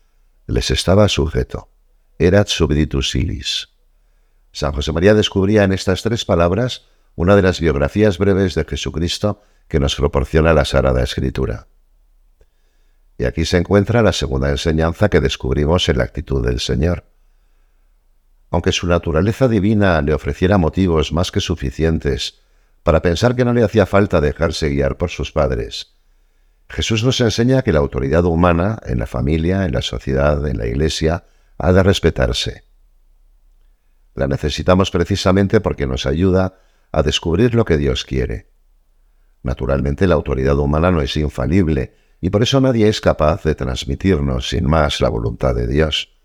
Les 0.47 0.71
estaba 0.71 1.07
sujeto. 1.07 1.69
Erat 2.17 2.47
subditus 2.47 3.13
ilis. 3.13 3.69
San 4.51 4.71
José 4.71 4.91
María 4.91 5.13
descubría 5.13 5.65
en 5.65 5.71
estas 5.71 6.01
tres 6.01 6.25
palabras 6.25 6.89
una 7.15 7.35
de 7.35 7.41
las 7.41 7.59
biografías 7.59 8.17
breves 8.17 8.55
de 8.55 8.65
Jesucristo 8.65 9.41
que 9.67 9.79
nos 9.79 9.95
proporciona 9.95 10.53
la 10.53 10.65
Sagrada 10.65 11.03
Escritura. 11.03 11.67
Y 13.17 13.25
aquí 13.25 13.45
se 13.45 13.57
encuentra 13.57 14.01
la 14.01 14.13
segunda 14.13 14.49
enseñanza 14.49 15.09
que 15.09 15.19
descubrimos 15.19 15.89
en 15.89 15.97
la 15.97 16.05
actitud 16.05 16.45
del 16.45 16.59
Señor. 16.59 17.05
Aunque 18.49 18.71
su 18.71 18.87
naturaleza 18.87 19.47
divina 19.47 20.01
le 20.01 20.13
ofreciera 20.13 20.57
motivos 20.57 21.11
más 21.11 21.31
que 21.31 21.41
suficientes 21.41 22.39
para 22.83 23.01
pensar 23.01 23.35
que 23.35 23.45
no 23.45 23.53
le 23.53 23.63
hacía 23.63 23.85
falta 23.85 24.21
dejarse 24.21 24.69
guiar 24.69 24.97
por 24.97 25.09
sus 25.09 25.31
padres, 25.31 25.99
Jesús 26.69 27.03
nos 27.03 27.19
enseña 27.19 27.63
que 27.63 27.73
la 27.73 27.79
autoridad 27.79 28.23
humana 28.25 28.79
en 28.85 28.99
la 28.99 29.07
familia, 29.07 29.65
en 29.65 29.73
la 29.73 29.81
sociedad, 29.81 30.47
en 30.47 30.57
la 30.57 30.67
iglesia, 30.67 31.25
ha 31.57 31.73
de 31.73 31.83
respetarse. 31.83 32.63
La 34.15 34.27
necesitamos 34.27 34.91
precisamente 34.91 35.61
porque 35.61 35.87
nos 35.87 36.05
ayuda 36.05 36.59
a 36.91 37.03
descubrir 37.03 37.55
lo 37.55 37.65
que 37.65 37.77
Dios 37.77 38.05
quiere. 38.05 38.49
Naturalmente 39.43 40.07
la 40.07 40.15
autoridad 40.15 40.57
humana 40.57 40.91
no 40.91 41.01
es 41.01 41.15
infalible, 41.17 41.95
y 42.21 42.29
por 42.29 42.43
eso 42.43 42.59
nadie 42.59 42.87
es 42.87 42.99
capaz 42.99 43.43
de 43.43 43.55
transmitirnos 43.55 44.49
sin 44.49 44.65
más 44.65 44.99
la 44.99 45.09
voluntad 45.09 45.55
de 45.55 45.67
Dios. 45.67 46.17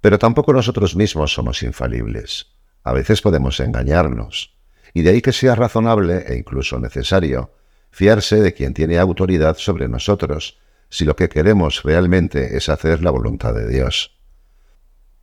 Pero 0.00 0.18
tampoco 0.18 0.52
nosotros 0.52 0.96
mismos 0.96 1.34
somos 1.34 1.62
infalibles. 1.62 2.46
A 2.82 2.92
veces 2.92 3.20
podemos 3.20 3.60
engañarnos, 3.60 4.56
y 4.94 5.02
de 5.02 5.10
ahí 5.10 5.20
que 5.20 5.32
sea 5.32 5.54
razonable 5.54 6.24
e 6.26 6.36
incluso 6.36 6.78
necesario 6.78 7.52
fiarse 7.90 8.40
de 8.40 8.54
quien 8.54 8.72
tiene 8.72 8.98
autoridad 8.98 9.56
sobre 9.56 9.88
nosotros, 9.88 10.58
si 10.88 11.04
lo 11.04 11.16
que 11.16 11.28
queremos 11.28 11.82
realmente 11.82 12.56
es 12.56 12.68
hacer 12.68 13.02
la 13.02 13.10
voluntad 13.10 13.54
de 13.54 13.68
Dios. 13.68 14.19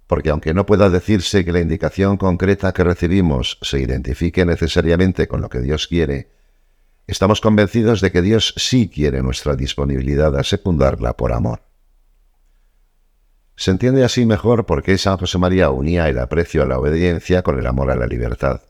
Porque 0.07 0.29
aunque 0.29 0.53
no 0.53 0.65
pueda 0.65 0.89
decirse 0.89 1.45
que 1.45 1.51
la 1.51 1.59
indicación 1.59 2.17
concreta 2.17 2.73
que 2.73 2.83
recibimos 2.83 3.59
se 3.61 3.79
identifique 3.79 4.45
necesariamente 4.45 5.27
con 5.27 5.41
lo 5.41 5.49
que 5.49 5.59
Dios 5.59 5.87
quiere, 5.87 6.29
Estamos 7.07 7.39
convencidos 7.39 8.01
de 8.01 8.11
que 8.11 8.21
Dios 8.21 8.53
sí 8.57 8.89
quiere 8.89 9.23
nuestra 9.23 9.55
disponibilidad 9.55 10.35
a 10.35 10.43
secundarla 10.43 11.15
por 11.15 11.31
amor. 11.31 11.61
Se 13.55 13.71
entiende 13.71 14.03
así 14.03 14.25
mejor 14.25 14.65
por 14.65 14.83
qué 14.83 14.97
San 14.97 15.17
José 15.17 15.37
María 15.37 15.69
unía 15.69 16.09
el 16.09 16.19
aprecio 16.19 16.63
a 16.63 16.65
la 16.65 16.77
obediencia 16.77 17.43
con 17.43 17.57
el 17.57 17.65
amor 17.65 17.91
a 17.91 17.95
la 17.95 18.07
libertad. 18.07 18.61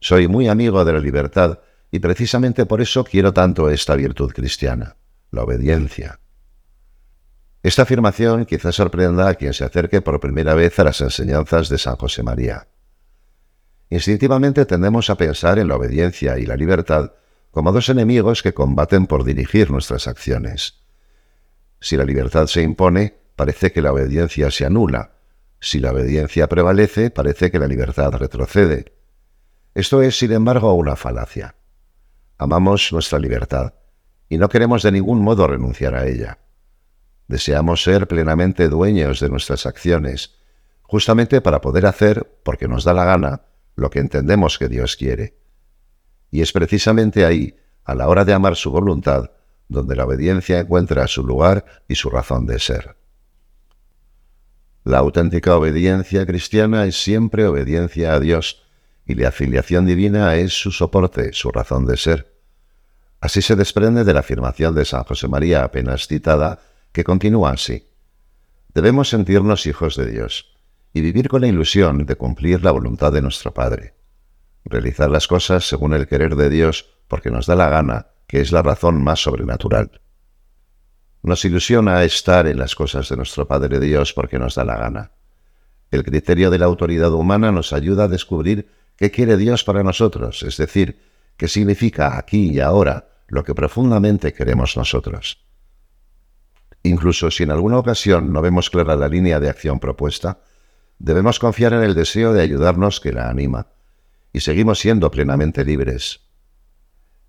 Soy 0.00 0.26
muy 0.26 0.48
amigo 0.48 0.84
de 0.84 0.92
la 0.92 0.98
libertad 0.98 1.60
y 1.92 2.00
precisamente 2.00 2.66
por 2.66 2.80
eso 2.80 3.04
quiero 3.04 3.32
tanto 3.32 3.70
esta 3.70 3.94
virtud 3.94 4.32
cristiana, 4.32 4.96
la 5.30 5.44
obediencia. 5.44 6.18
Esta 7.66 7.82
afirmación 7.82 8.44
quizás 8.44 8.76
sorprenda 8.76 9.28
a 9.28 9.34
quien 9.34 9.52
se 9.52 9.64
acerque 9.64 10.00
por 10.00 10.20
primera 10.20 10.54
vez 10.54 10.78
a 10.78 10.84
las 10.84 11.00
enseñanzas 11.00 11.68
de 11.68 11.78
San 11.78 11.96
José 11.96 12.22
María. 12.22 12.68
Instintivamente 13.90 14.66
tendemos 14.66 15.10
a 15.10 15.16
pensar 15.16 15.58
en 15.58 15.66
la 15.66 15.74
obediencia 15.74 16.38
y 16.38 16.46
la 16.46 16.54
libertad 16.54 17.14
como 17.50 17.72
dos 17.72 17.88
enemigos 17.88 18.44
que 18.44 18.54
combaten 18.54 19.08
por 19.08 19.24
dirigir 19.24 19.72
nuestras 19.72 20.06
acciones. 20.06 20.84
Si 21.80 21.96
la 21.96 22.04
libertad 22.04 22.46
se 22.46 22.62
impone, 22.62 23.18
parece 23.34 23.72
que 23.72 23.82
la 23.82 23.92
obediencia 23.92 24.52
se 24.52 24.64
anula. 24.64 25.16
Si 25.58 25.80
la 25.80 25.90
obediencia 25.90 26.48
prevalece, 26.48 27.10
parece 27.10 27.50
que 27.50 27.58
la 27.58 27.66
libertad 27.66 28.12
retrocede. 28.12 28.92
Esto 29.74 30.02
es, 30.02 30.16
sin 30.16 30.30
embargo, 30.30 30.72
una 30.74 30.94
falacia. 30.94 31.56
Amamos 32.38 32.92
nuestra 32.92 33.18
libertad 33.18 33.74
y 34.28 34.38
no 34.38 34.48
queremos 34.48 34.84
de 34.84 34.92
ningún 34.92 35.20
modo 35.20 35.48
renunciar 35.48 35.96
a 35.96 36.06
ella. 36.06 36.38
Deseamos 37.28 37.82
ser 37.82 38.06
plenamente 38.06 38.68
dueños 38.68 39.20
de 39.20 39.28
nuestras 39.28 39.66
acciones, 39.66 40.36
justamente 40.82 41.40
para 41.40 41.60
poder 41.60 41.86
hacer, 41.86 42.38
porque 42.42 42.68
nos 42.68 42.84
da 42.84 42.94
la 42.94 43.04
gana, 43.04 43.42
lo 43.74 43.90
que 43.90 43.98
entendemos 43.98 44.58
que 44.58 44.68
Dios 44.68 44.96
quiere. 44.96 45.36
Y 46.30 46.40
es 46.40 46.52
precisamente 46.52 47.24
ahí, 47.24 47.56
a 47.84 47.94
la 47.94 48.08
hora 48.08 48.24
de 48.24 48.32
amar 48.32 48.56
su 48.56 48.70
voluntad, 48.70 49.30
donde 49.68 49.96
la 49.96 50.04
obediencia 50.04 50.60
encuentra 50.60 51.06
su 51.06 51.24
lugar 51.24 51.64
y 51.88 51.96
su 51.96 52.10
razón 52.10 52.46
de 52.46 52.58
ser. 52.58 52.96
La 54.84 54.98
auténtica 54.98 55.56
obediencia 55.56 56.24
cristiana 56.26 56.84
es 56.84 57.02
siempre 57.02 57.46
obediencia 57.46 58.14
a 58.14 58.20
Dios, 58.20 58.62
y 59.04 59.14
la 59.14 59.28
afiliación 59.28 59.86
divina 59.86 60.34
es 60.36 60.52
su 60.52 60.70
soporte, 60.70 61.32
su 61.32 61.50
razón 61.50 61.86
de 61.86 61.96
ser. 61.96 62.32
Así 63.20 63.42
se 63.42 63.56
desprende 63.56 64.04
de 64.04 64.12
la 64.12 64.20
afirmación 64.20 64.74
de 64.74 64.84
San 64.84 65.02
José 65.04 65.26
María 65.26 65.64
apenas 65.64 66.06
citada, 66.06 66.60
que 66.96 67.04
continúa 67.04 67.50
así. 67.50 67.90
Debemos 68.72 69.10
sentirnos 69.10 69.66
hijos 69.66 69.96
de 69.96 70.10
Dios 70.10 70.56
y 70.94 71.02
vivir 71.02 71.28
con 71.28 71.42
la 71.42 71.46
ilusión 71.46 72.06
de 72.06 72.16
cumplir 72.16 72.64
la 72.64 72.70
voluntad 72.70 73.12
de 73.12 73.20
nuestro 73.20 73.52
Padre 73.52 73.96
realizar 74.64 75.10
las 75.10 75.28
cosas 75.28 75.68
según 75.68 75.92
el 75.92 76.08
querer 76.08 76.36
de 76.36 76.48
Dios 76.48 76.86
porque 77.06 77.30
nos 77.30 77.44
da 77.44 77.54
la 77.54 77.68
gana, 77.68 78.06
que 78.26 78.40
es 78.40 78.50
la 78.50 78.62
razón 78.62 79.04
más 79.04 79.20
sobrenatural. 79.20 80.00
Nos 81.22 81.44
ilusiona 81.44 82.02
estar 82.02 82.46
en 82.46 82.58
las 82.58 82.74
cosas 82.74 83.10
de 83.10 83.16
nuestro 83.18 83.46
Padre 83.46 83.78
Dios 83.78 84.14
porque 84.14 84.38
nos 84.38 84.54
da 84.54 84.64
la 84.64 84.78
gana. 84.78 85.10
El 85.90 86.02
criterio 86.02 86.50
de 86.50 86.58
la 86.58 86.64
autoridad 86.64 87.12
humana 87.12 87.52
nos 87.52 87.74
ayuda 87.74 88.04
a 88.04 88.08
descubrir 88.08 88.70
qué 88.96 89.10
quiere 89.10 89.36
Dios 89.36 89.64
para 89.64 89.82
nosotros, 89.82 90.42
es 90.44 90.56
decir, 90.56 90.98
qué 91.36 91.46
significa 91.46 92.16
aquí 92.16 92.52
y 92.52 92.60
ahora 92.60 93.10
lo 93.28 93.44
que 93.44 93.54
profundamente 93.54 94.32
queremos 94.32 94.78
nosotros. 94.78 95.46
Incluso 96.86 97.32
si 97.32 97.42
en 97.42 97.50
alguna 97.50 97.78
ocasión 97.78 98.32
no 98.32 98.40
vemos 98.40 98.70
clara 98.70 98.94
la 98.94 99.08
línea 99.08 99.40
de 99.40 99.50
acción 99.50 99.80
propuesta, 99.80 100.38
debemos 101.00 101.40
confiar 101.40 101.72
en 101.72 101.82
el 101.82 101.94
deseo 101.94 102.32
de 102.32 102.40
ayudarnos 102.40 103.00
que 103.00 103.12
la 103.12 103.28
anima 103.28 103.66
y 104.32 104.38
seguimos 104.38 104.78
siendo 104.78 105.10
plenamente 105.10 105.64
libres. 105.64 106.20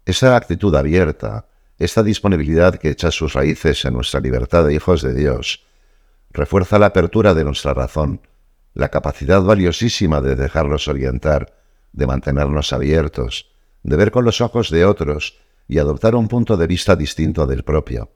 Esa 0.05 0.35
actitud 0.35 0.75
abierta, 0.75 1.47
esta 1.79 2.03
disponibilidad 2.03 2.75
que 2.75 2.91
echa 2.91 3.09
sus 3.09 3.33
raíces 3.33 3.83
en 3.85 3.93
nuestra 3.93 4.19
libertad 4.19 4.63
de 4.63 4.75
hijos 4.75 5.01
de 5.01 5.15
Dios, 5.15 5.65
refuerza 6.29 6.77
la 6.77 6.87
apertura 6.87 7.33
de 7.33 7.43
nuestra 7.43 7.73
razón, 7.73 8.21
la 8.75 8.89
capacidad 8.89 9.41
valiosísima 9.41 10.21
de 10.21 10.35
dejarnos 10.35 10.87
orientar, 10.87 11.55
de 11.93 12.05
mantenernos 12.05 12.73
abiertos, 12.73 13.49
de 13.81 13.95
ver 13.95 14.11
con 14.11 14.23
los 14.23 14.39
ojos 14.39 14.69
de 14.69 14.85
otros 14.85 15.39
y 15.67 15.79
adoptar 15.79 16.13
un 16.13 16.27
punto 16.27 16.57
de 16.57 16.67
vista 16.67 16.95
distinto 16.95 17.47
del 17.47 17.63
propio, 17.63 18.11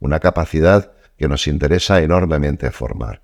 una 0.00 0.20
capacidad 0.20 0.92
que 1.16 1.28
nos 1.28 1.46
interesa 1.46 2.02
enormemente 2.02 2.70
formar. 2.70 3.22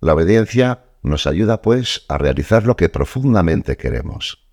La 0.00 0.14
obediencia 0.14 0.84
nos 1.02 1.26
ayuda, 1.26 1.62
pues, 1.62 2.04
a 2.08 2.18
realizar 2.18 2.66
lo 2.66 2.76
que 2.76 2.88
profundamente 2.88 3.76
queremos. 3.76 4.46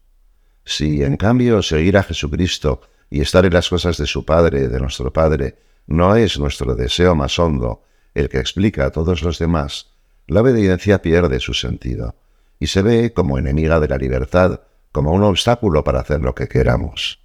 Si, 0.66 1.04
en 1.04 1.18
cambio, 1.18 1.62
seguir 1.62 1.98
a 1.98 2.04
Jesucristo 2.04 2.82
y 3.10 3.22
estar 3.22 3.46
en 3.46 3.54
las 3.54 3.70
cosas 3.70 3.98
de 3.98 4.06
su 4.06 4.26
Padre, 4.26 4.68
de 4.68 4.80
nuestro 4.80 5.12
Padre, 5.12 5.58
no 5.88 6.16
es 6.16 6.40
nuestro 6.40 6.76
deseo 6.76 7.16
más 7.16 7.38
hondo, 7.40 7.84
el 8.14 8.30
que 8.30 8.40
explica 8.40 8.86
a 8.86 8.92
todos 8.92 9.24
los 9.24 9.40
demás, 9.40 9.92
la 10.28 10.42
obediencia 10.42 11.02
pierde 11.02 11.40
su 11.40 11.54
sentido 11.54 12.16
y 12.60 12.68
se 12.68 12.82
ve 12.82 13.14
como 13.14 13.38
enemiga 13.38 13.80
de 13.80 13.90
la 13.90 13.98
libertad, 13.98 14.62
como 14.92 15.12
un 15.12 15.24
obstáculo 15.24 15.84
para 15.84 16.00
hacer 16.00 16.22
lo 16.22 16.34
que 16.34 16.48
queramos. 16.48 17.23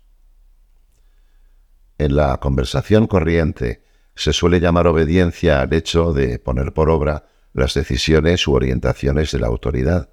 En 1.99 2.15
la 2.15 2.39
conversación 2.39 3.09
corriente 3.09 3.83
se 4.15 4.33
suele 4.33 4.61
llamar 4.61 4.87
obediencia 4.87 5.61
al 5.61 5.73
hecho 5.73 6.13
de 6.13 6.39
poner 6.39 6.73
por 6.73 6.91
obra 6.91 7.27
las 7.53 7.75
decisiones 7.75 8.47
u 8.47 8.55
orientaciones 8.55 9.33
de 9.33 9.41
la 9.41 9.49
autoridad. 9.49 10.11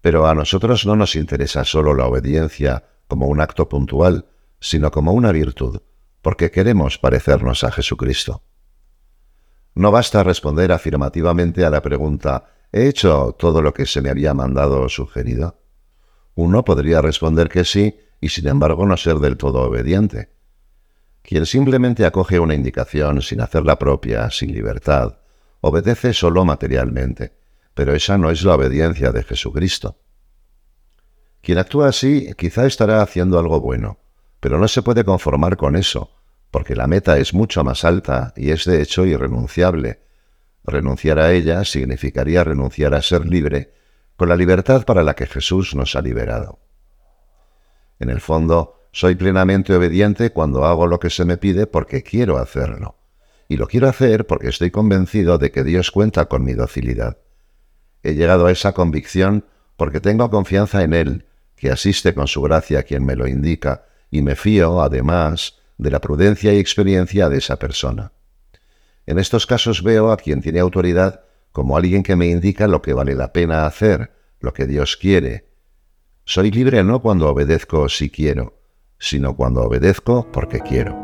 Pero 0.00 0.26
a 0.28 0.34
nosotros 0.34 0.86
no 0.86 0.94
nos 0.94 1.16
interesa 1.16 1.64
solo 1.64 1.94
la 1.94 2.06
obediencia 2.06 2.84
como 3.08 3.26
un 3.26 3.40
acto 3.40 3.68
puntual, 3.68 4.26
sino 4.60 4.90
como 4.90 5.12
una 5.12 5.32
virtud, 5.32 5.80
porque 6.22 6.50
queremos 6.50 6.98
parecernos 6.98 7.64
a 7.64 7.72
Jesucristo. 7.72 8.42
No 9.74 9.90
basta 9.90 10.22
responder 10.22 10.70
afirmativamente 10.70 11.64
a 11.64 11.70
la 11.70 11.82
pregunta 11.82 12.44
¿he 12.70 12.86
hecho 12.86 13.34
todo 13.36 13.62
lo 13.62 13.74
que 13.74 13.86
se 13.86 14.00
me 14.00 14.10
había 14.10 14.32
mandado 14.32 14.82
o 14.82 14.88
sugerido? 14.88 15.60
Uno 16.36 16.64
podría 16.64 17.00
responder 17.00 17.48
que 17.48 17.64
sí 17.64 17.96
y 18.20 18.28
sin 18.28 18.46
embargo 18.46 18.86
no 18.86 18.96
ser 18.96 19.16
del 19.16 19.36
todo 19.36 19.62
obediente. 19.62 20.34
Quien 21.24 21.46
simplemente 21.46 22.04
acoge 22.04 22.38
una 22.38 22.52
indicación 22.52 23.22
sin 23.22 23.40
hacerla 23.40 23.78
propia, 23.78 24.30
sin 24.30 24.52
libertad, 24.52 25.16
obedece 25.62 26.12
solo 26.12 26.44
materialmente, 26.44 27.32
pero 27.72 27.94
esa 27.94 28.18
no 28.18 28.30
es 28.30 28.42
la 28.44 28.56
obediencia 28.56 29.10
de 29.10 29.22
Jesucristo. 29.22 29.96
Quien 31.40 31.56
actúa 31.56 31.88
así 31.88 32.30
quizá 32.36 32.66
estará 32.66 33.00
haciendo 33.00 33.38
algo 33.38 33.58
bueno, 33.58 33.98
pero 34.38 34.58
no 34.58 34.68
se 34.68 34.82
puede 34.82 35.02
conformar 35.02 35.56
con 35.56 35.76
eso, 35.76 36.10
porque 36.50 36.76
la 36.76 36.86
meta 36.86 37.16
es 37.16 37.32
mucho 37.32 37.64
más 37.64 37.86
alta 37.86 38.34
y 38.36 38.50
es 38.50 38.66
de 38.66 38.82
hecho 38.82 39.06
irrenunciable. 39.06 40.00
Renunciar 40.62 41.18
a 41.18 41.32
ella 41.32 41.64
significaría 41.64 42.44
renunciar 42.44 42.94
a 42.94 43.00
ser 43.00 43.24
libre 43.24 43.72
con 44.16 44.28
la 44.28 44.36
libertad 44.36 44.84
para 44.84 45.02
la 45.02 45.14
que 45.14 45.26
Jesús 45.26 45.74
nos 45.74 45.96
ha 45.96 46.02
liberado. 46.02 46.58
En 47.98 48.10
el 48.10 48.20
fondo, 48.20 48.83
soy 48.94 49.16
plenamente 49.16 49.74
obediente 49.74 50.30
cuando 50.30 50.64
hago 50.64 50.86
lo 50.86 51.00
que 51.00 51.10
se 51.10 51.24
me 51.24 51.36
pide 51.36 51.66
porque 51.66 52.04
quiero 52.04 52.38
hacerlo. 52.38 52.94
Y 53.48 53.56
lo 53.56 53.66
quiero 53.66 53.88
hacer 53.88 54.24
porque 54.24 54.46
estoy 54.46 54.70
convencido 54.70 55.36
de 55.36 55.50
que 55.50 55.64
Dios 55.64 55.90
cuenta 55.90 56.26
con 56.26 56.44
mi 56.44 56.52
docilidad. 56.52 57.18
He 58.04 58.14
llegado 58.14 58.46
a 58.46 58.52
esa 58.52 58.72
convicción 58.72 59.46
porque 59.76 59.98
tengo 59.98 60.30
confianza 60.30 60.84
en 60.84 60.94
Él, 60.94 61.26
que 61.56 61.72
asiste 61.72 62.14
con 62.14 62.28
su 62.28 62.40
gracia 62.42 62.78
a 62.78 62.82
quien 62.84 63.04
me 63.04 63.16
lo 63.16 63.26
indica, 63.26 63.86
y 64.12 64.22
me 64.22 64.36
fío, 64.36 64.80
además, 64.80 65.58
de 65.76 65.90
la 65.90 66.00
prudencia 66.00 66.54
y 66.54 66.58
experiencia 66.58 67.28
de 67.28 67.38
esa 67.38 67.58
persona. 67.58 68.12
En 69.06 69.18
estos 69.18 69.44
casos 69.44 69.82
veo 69.82 70.12
a 70.12 70.16
quien 70.16 70.40
tiene 70.40 70.60
autoridad 70.60 71.24
como 71.50 71.76
alguien 71.76 72.04
que 72.04 72.14
me 72.14 72.28
indica 72.28 72.68
lo 72.68 72.80
que 72.80 72.92
vale 72.92 73.16
la 73.16 73.32
pena 73.32 73.66
hacer, 73.66 74.12
lo 74.38 74.52
que 74.52 74.66
Dios 74.66 74.96
quiere. 74.96 75.48
Soy 76.24 76.52
libre 76.52 76.84
no 76.84 77.02
cuando 77.02 77.28
obedezco 77.28 77.88
si 77.88 78.08
quiero, 78.08 78.63
sino 79.06 79.36
cuando 79.36 79.62
obedezco 79.62 80.30
porque 80.32 80.60
quiero. 80.60 80.94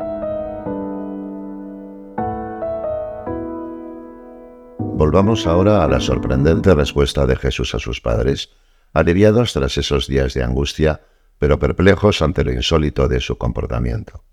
Volvamos 4.79 5.47
ahora 5.47 5.83
a 5.83 5.87
la 5.87 5.99
sorprendente 5.99 6.73
respuesta 6.75 7.25
de 7.25 7.35
Jesús 7.35 7.73
a 7.75 7.79
sus 7.79 8.01
padres, 8.01 8.49
aliviados 8.93 9.53
tras 9.53 9.77
esos 9.77 10.07
días 10.07 10.33
de 10.33 10.43
angustia, 10.43 11.01
pero 11.39 11.59
perplejos 11.59 12.21
ante 12.21 12.43
lo 12.43 12.51
insólito 12.51 13.07
de 13.07 13.19
su 13.19 13.37
comportamiento 13.37 14.23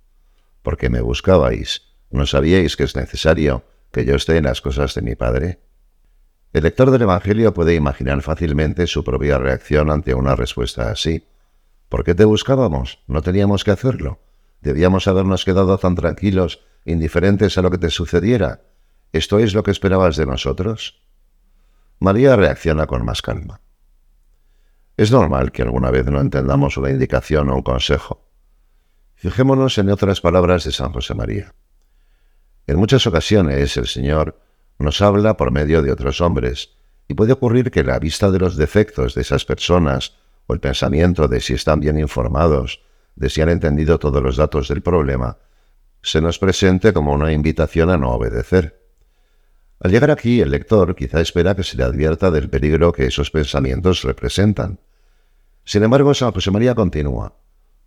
porque 0.68 0.90
me 0.90 1.00
buscabais. 1.00 1.82
¿No 2.10 2.26
sabíais 2.26 2.76
que 2.76 2.84
es 2.84 2.94
necesario 2.94 3.64
que 3.90 4.04
yo 4.04 4.16
esté 4.16 4.36
en 4.36 4.44
las 4.44 4.60
cosas 4.60 4.94
de 4.94 5.00
mi 5.00 5.14
Padre? 5.14 5.60
El 6.52 6.64
lector 6.64 6.90
del 6.90 7.00
Evangelio 7.00 7.54
puede 7.54 7.74
imaginar 7.74 8.20
fácilmente 8.20 8.86
su 8.86 9.02
propia 9.02 9.38
reacción 9.38 9.90
ante 9.90 10.12
una 10.12 10.36
respuesta 10.36 10.90
así. 10.90 11.26
¿Por 11.88 12.04
qué 12.04 12.14
te 12.14 12.24
buscábamos? 12.24 13.02
No 13.06 13.22
teníamos 13.22 13.64
que 13.64 13.70
hacerlo. 13.70 14.20
Debíamos 14.60 15.08
habernos 15.08 15.44
quedado 15.44 15.78
tan 15.78 15.94
tranquilos, 15.94 16.64
indiferentes 16.84 17.56
a 17.56 17.62
lo 17.62 17.70
que 17.70 17.78
te 17.78 17.90
sucediera. 17.90 18.62
¿Esto 19.12 19.38
es 19.38 19.54
lo 19.54 19.62
que 19.62 19.70
esperabas 19.70 20.16
de 20.16 20.26
nosotros? 20.26 21.02
María 21.98 22.36
reacciona 22.36 22.86
con 22.86 23.04
más 23.04 23.22
calma. 23.22 23.60
Es 24.96 25.10
normal 25.12 25.52
que 25.52 25.62
alguna 25.62 25.90
vez 25.90 26.06
no 26.06 26.20
entendamos 26.20 26.76
una 26.76 26.90
indicación 26.90 27.48
o 27.48 27.56
un 27.56 27.62
consejo. 27.62 28.28
Fijémonos 29.14 29.78
en 29.78 29.90
otras 29.90 30.20
palabras 30.20 30.64
de 30.64 30.72
San 30.72 30.92
José 30.92 31.14
María. 31.14 31.54
En 32.66 32.76
muchas 32.76 33.06
ocasiones 33.06 33.76
el 33.76 33.86
Señor 33.86 34.40
nos 34.78 35.00
habla 35.00 35.36
por 35.36 35.50
medio 35.50 35.82
de 35.82 35.90
otros 35.90 36.20
hombres, 36.20 36.76
y 37.08 37.14
puede 37.14 37.32
ocurrir 37.32 37.70
que 37.70 37.82
la 37.82 37.98
vista 37.98 38.30
de 38.30 38.38
los 38.38 38.56
defectos 38.56 39.14
de 39.14 39.22
esas 39.22 39.44
personas, 39.44 40.16
el 40.54 40.60
pensamiento 40.60 41.28
de 41.28 41.40
si 41.40 41.54
están 41.54 41.80
bien 41.80 41.98
informados, 41.98 42.82
de 43.16 43.28
si 43.28 43.40
han 43.40 43.48
entendido 43.48 43.98
todos 43.98 44.22
los 44.22 44.36
datos 44.36 44.68
del 44.68 44.82
problema, 44.82 45.38
se 46.02 46.20
nos 46.20 46.38
presente 46.38 46.92
como 46.92 47.12
una 47.12 47.32
invitación 47.32 47.90
a 47.90 47.96
no 47.96 48.10
obedecer. 48.10 48.80
Al 49.80 49.90
llegar 49.90 50.10
aquí, 50.10 50.40
el 50.40 50.50
lector 50.50 50.94
quizá 50.96 51.20
espera 51.20 51.54
que 51.54 51.62
se 51.62 51.76
le 51.76 51.84
advierta 51.84 52.30
del 52.30 52.50
peligro 52.50 52.92
que 52.92 53.06
esos 53.06 53.30
pensamientos 53.30 54.02
representan. 54.02 54.80
Sin 55.64 55.82
embargo, 55.82 56.14
San 56.14 56.32
José 56.32 56.50
María 56.50 56.74
continúa. 56.74 57.36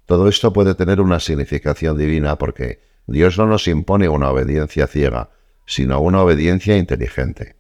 Todo 0.05 0.27
esto 0.27 0.53
puede 0.53 0.75
tener 0.75 1.01
una 1.01 1.19
significación 1.19 1.97
divina 1.97 2.37
porque 2.37 2.81
Dios 3.07 3.37
no 3.37 3.45
nos 3.45 3.67
impone 3.67 4.07
una 4.07 4.29
obediencia 4.29 4.87
ciega, 4.87 5.31
sino 5.65 5.99
una 5.99 6.21
obediencia 6.21 6.77
inteligente. 6.77 7.55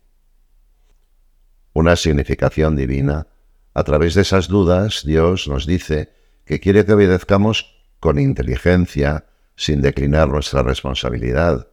Una 1.73 1.95
significación 1.95 2.75
divina. 2.75 3.27
A 3.73 3.83
través 3.83 4.15
de 4.15 4.21
esas 4.21 4.47
dudas, 4.47 5.03
Dios 5.05 5.47
nos 5.47 5.65
dice 5.65 6.13
que 6.45 6.59
quiere 6.59 6.85
que 6.85 6.93
obedezcamos 6.93 7.81
con 7.99 8.19
inteligencia, 8.19 9.25
sin 9.55 9.81
declinar 9.81 10.27
nuestra 10.27 10.63
responsabilidad. 10.63 11.67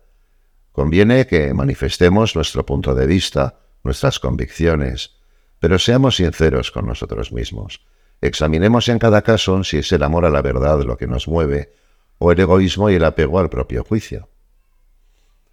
Conviene 0.72 1.26
que 1.26 1.52
manifestemos 1.54 2.36
nuestro 2.36 2.64
punto 2.64 2.94
de 2.94 3.06
vista, 3.06 3.60
nuestras 3.82 4.20
convicciones, 4.20 5.16
pero 5.58 5.78
seamos 5.78 6.16
sinceros 6.16 6.70
con 6.70 6.86
nosotros 6.86 7.32
mismos. 7.32 7.84
Examinemos 8.20 8.88
en 8.88 8.98
cada 8.98 9.22
caso 9.22 9.64
si 9.64 9.78
es 9.78 9.90
el 9.92 10.02
amor 10.02 10.24
a 10.24 10.30
la 10.30 10.42
verdad 10.42 10.82
lo 10.82 10.96
que 10.96 11.06
nos 11.06 11.26
mueve 11.26 11.72
o 12.18 12.30
el 12.30 12.38
egoísmo 12.38 12.90
y 12.90 12.94
el 12.94 13.04
apego 13.04 13.38
al 13.38 13.48
propio 13.48 13.84
juicio. 13.84 14.28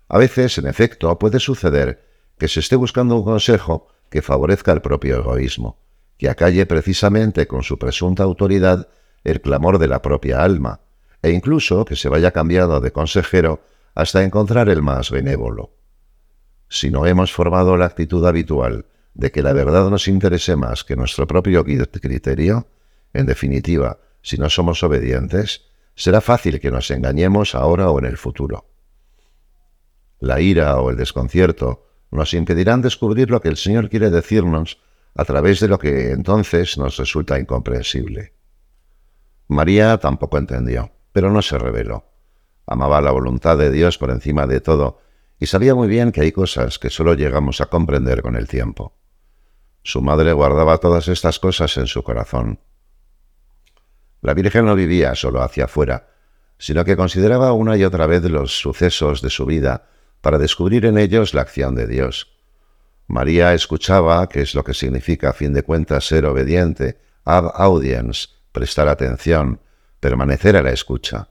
A 0.07 0.17
veces, 0.17 0.57
en 0.57 0.67
efecto, 0.67 1.17
puede 1.17 1.39
suceder 1.39 2.05
que 2.37 2.47
se 2.47 2.59
esté 2.59 2.75
buscando 2.75 3.15
un 3.15 3.23
consejo 3.23 3.87
que 4.09 4.21
favorezca 4.21 4.71
el 4.71 4.81
propio 4.81 5.17
egoísmo, 5.17 5.79
que 6.17 6.29
acalle 6.29 6.65
precisamente 6.65 7.47
con 7.47 7.63
su 7.63 7.77
presunta 7.77 8.23
autoridad 8.23 8.87
el 9.23 9.41
clamor 9.41 9.79
de 9.79 9.87
la 9.87 10.01
propia 10.01 10.43
alma, 10.43 10.81
e 11.21 11.31
incluso 11.31 11.85
que 11.85 11.95
se 11.95 12.09
vaya 12.09 12.31
cambiando 12.31 12.79
de 12.79 12.91
consejero 12.91 13.61
hasta 13.95 14.23
encontrar 14.23 14.69
el 14.69 14.81
más 14.81 15.09
benévolo. 15.09 15.71
Si 16.69 16.91
no 16.91 17.05
hemos 17.05 17.31
formado 17.31 17.77
la 17.77 17.85
actitud 17.85 18.25
habitual 18.25 18.85
de 19.13 19.31
que 19.31 19.41
la 19.41 19.53
verdad 19.53 19.89
nos 19.89 20.07
interese 20.07 20.55
más 20.55 20.83
que 20.83 20.95
nuestro 20.95 21.25
propio 21.25 21.63
criterio, 21.63 22.67
en 23.13 23.25
definitiva, 23.25 23.99
si 24.21 24.37
no 24.37 24.49
somos 24.49 24.83
obedientes, 24.83 25.63
será 25.95 26.21
fácil 26.21 26.59
que 26.59 26.71
nos 26.71 26.91
engañemos 26.91 27.55
ahora 27.55 27.89
o 27.89 27.99
en 27.99 28.05
el 28.05 28.17
futuro. 28.17 28.65
La 30.19 30.41
ira 30.41 30.79
o 30.79 30.89
el 30.89 30.97
desconcierto 30.97 31.87
nos 32.11 32.33
impedirán 32.33 32.81
descubrir 32.81 33.29
lo 33.29 33.41
que 33.41 33.49
el 33.49 33.57
Señor 33.57 33.89
quiere 33.89 34.09
decirnos 34.09 34.79
a 35.15 35.23
través 35.25 35.59
de 35.61 35.69
lo 35.69 35.79
que 35.79 36.11
entonces 36.11 36.77
nos 36.77 36.97
resulta 36.97 37.39
incomprensible. 37.39 38.33
María 39.47 39.97
tampoco 39.97 40.37
entendió, 40.37 40.91
pero 41.11 41.31
no 41.31 41.41
se 41.41 41.57
rebeló. 41.57 42.05
Amaba 42.67 43.01
la 43.01 43.11
voluntad 43.11 43.57
de 43.57 43.71
Dios 43.71 43.97
por 43.97 44.09
encima 44.11 44.45
de 44.45 44.59
todo 44.59 44.99
y 45.39 45.45
sabía 45.45 45.73
muy 45.75 45.87
bien 45.87 46.11
que 46.11 46.21
hay 46.21 46.31
cosas 46.31 46.79
que 46.79 46.89
solo 46.89 47.13
llegamos 47.13 47.61
a 47.61 47.67
comprender 47.67 48.21
con 48.21 48.35
el 48.35 48.47
tiempo. 48.47 48.97
Su 49.83 50.01
madre 50.01 50.33
guardaba 50.33 50.79
todas 50.79 51.07
estas 51.07 51.39
cosas 51.39 51.77
en 51.77 51.87
su 51.87 52.03
corazón. 52.03 52.59
La 54.21 54.33
Virgen 54.33 54.65
no 54.65 54.75
vivía 54.75 55.13
solo 55.15 55.43
hacia 55.43 55.65
afuera, 55.65 56.09
sino 56.57 56.83
que 56.83 56.97
consideraba 56.97 57.53
una 57.53 57.77
y 57.77 57.83
otra 57.83 58.07
vez 58.07 58.23
los 58.23 58.59
sucesos 58.59 59.21
de 59.21 59.29
su 59.29 59.45
vida 59.45 59.87
para 60.21 60.39
descubrir 60.39 60.85
en 60.85 60.97
ellos 60.97 61.33
la 61.33 61.41
acción 61.41 61.75
de 61.75 61.85
Dios. 61.85 62.34
María 63.07 63.53
escuchaba, 63.53 64.27
que 64.27 64.41
es 64.41 64.55
lo 64.55 64.63
que 64.63 64.73
significa 64.73 65.29
a 65.29 65.33
fin 65.33 65.53
de 65.53 65.63
cuentas 65.63 66.07
ser 66.07 66.25
obediente, 66.25 66.97
ab 67.23 67.51
audience, 67.55 68.29
prestar 68.51 68.87
atención, 68.87 69.61
permanecer 69.99 70.57
a 70.57 70.63
la 70.63 70.71
escucha. 70.71 71.29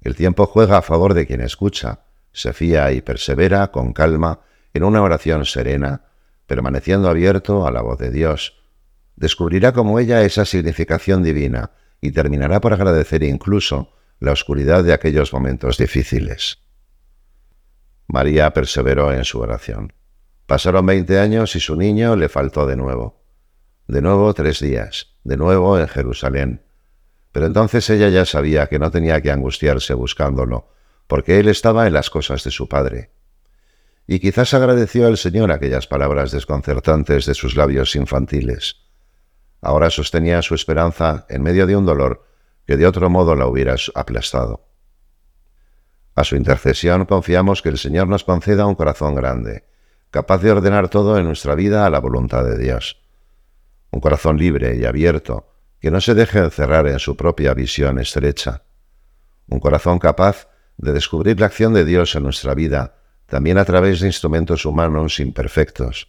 El 0.00 0.14
tiempo 0.14 0.46
juega 0.46 0.78
a 0.78 0.82
favor 0.82 1.14
de 1.14 1.26
quien 1.26 1.40
escucha, 1.40 2.00
se 2.32 2.52
fía 2.52 2.92
y 2.92 3.00
persevera 3.00 3.70
con 3.72 3.92
calma 3.92 4.40
en 4.74 4.84
una 4.84 5.02
oración 5.02 5.46
serena, 5.46 6.02
permaneciendo 6.46 7.08
abierto 7.08 7.66
a 7.66 7.70
la 7.70 7.80
voz 7.80 7.98
de 7.98 8.10
Dios. 8.10 8.60
Descubrirá 9.16 9.72
como 9.72 9.98
ella 9.98 10.22
esa 10.22 10.44
significación 10.44 11.22
divina 11.22 11.70
y 12.00 12.12
terminará 12.12 12.60
por 12.60 12.74
agradecer 12.74 13.22
incluso 13.22 13.94
la 14.20 14.32
oscuridad 14.32 14.84
de 14.84 14.92
aquellos 14.92 15.32
momentos 15.32 15.78
difíciles. 15.78 16.58
María 18.06 18.52
perseveró 18.52 19.12
en 19.12 19.24
su 19.24 19.40
oración. 19.40 19.92
Pasaron 20.46 20.86
veinte 20.86 21.18
años 21.18 21.56
y 21.56 21.60
su 21.60 21.76
niño 21.76 22.16
le 22.16 22.28
faltó 22.28 22.66
de 22.66 22.76
nuevo. 22.76 23.22
De 23.88 24.00
nuevo 24.00 24.32
tres 24.34 24.60
días, 24.60 25.14
de 25.24 25.36
nuevo 25.36 25.78
en 25.78 25.88
Jerusalén. 25.88 26.62
Pero 27.32 27.46
entonces 27.46 27.88
ella 27.90 28.08
ya 28.08 28.24
sabía 28.24 28.68
que 28.68 28.78
no 28.78 28.90
tenía 28.90 29.20
que 29.20 29.30
angustiarse 29.30 29.94
buscándolo, 29.94 30.68
porque 31.06 31.38
él 31.38 31.48
estaba 31.48 31.86
en 31.86 31.92
las 31.92 32.10
cosas 32.10 32.42
de 32.44 32.50
su 32.50 32.68
padre 32.68 33.10
y 34.06 34.20
quizás 34.20 34.54
agradeció 34.54 35.06
al 35.06 35.16
Señor 35.16 35.50
aquellas 35.50 35.86
palabras 35.86 36.30
desconcertantes 36.30 37.26
de 37.26 37.34
sus 37.34 37.56
labios 37.56 37.96
infantiles. 37.96 38.76
Ahora 39.60 39.90
sostenía 39.90 40.42
su 40.42 40.54
esperanza 40.54 41.26
en 41.28 41.42
medio 41.42 41.66
de 41.66 41.76
un 41.76 41.86
dolor 41.86 42.24
que 42.66 42.76
de 42.76 42.86
otro 42.86 43.10
modo 43.10 43.34
la 43.34 43.46
hubiera 43.46 43.74
aplastado. 43.94 44.68
A 46.14 46.24
su 46.24 46.36
intercesión 46.36 47.04
confiamos 47.04 47.62
que 47.62 47.68
el 47.68 47.78
Señor 47.78 48.06
nos 48.06 48.24
conceda 48.24 48.66
un 48.66 48.74
corazón 48.74 49.14
grande, 49.14 49.64
capaz 50.10 50.38
de 50.38 50.50
ordenar 50.50 50.88
todo 50.88 51.18
en 51.18 51.26
nuestra 51.26 51.54
vida 51.54 51.86
a 51.86 51.90
la 51.90 51.98
voluntad 51.98 52.44
de 52.44 52.58
Dios. 52.58 53.00
Un 53.90 54.00
corazón 54.00 54.38
libre 54.38 54.76
y 54.76 54.84
abierto, 54.84 55.52
que 55.80 55.90
no 55.90 56.00
se 56.00 56.14
deje 56.14 56.38
encerrar 56.38 56.86
en 56.88 56.98
su 56.98 57.16
propia 57.16 57.54
visión 57.54 57.98
estrecha. 57.98 58.62
Un 59.48 59.60
corazón 59.60 59.98
capaz 59.98 60.48
de 60.76 60.92
descubrir 60.92 61.38
la 61.40 61.46
acción 61.46 61.72
de 61.74 61.84
Dios 61.84 62.14
en 62.14 62.22
nuestra 62.22 62.54
vida, 62.54 62.96
también 63.26 63.58
a 63.58 63.64
través 63.64 64.00
de 64.00 64.06
instrumentos 64.06 64.64
humanos 64.64 65.20
imperfectos. 65.20 66.08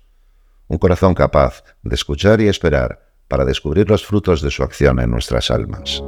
Un 0.67 0.77
corazón 0.77 1.13
capaz 1.13 1.63
de 1.81 1.95
escuchar 1.95 2.41
y 2.41 2.47
esperar 2.47 3.07
para 3.27 3.45
descubrir 3.45 3.89
los 3.89 4.05
frutos 4.05 4.41
de 4.41 4.51
su 4.51 4.63
acción 4.63 4.99
en 4.99 5.11
nuestras 5.11 5.51
almas. 5.51 6.01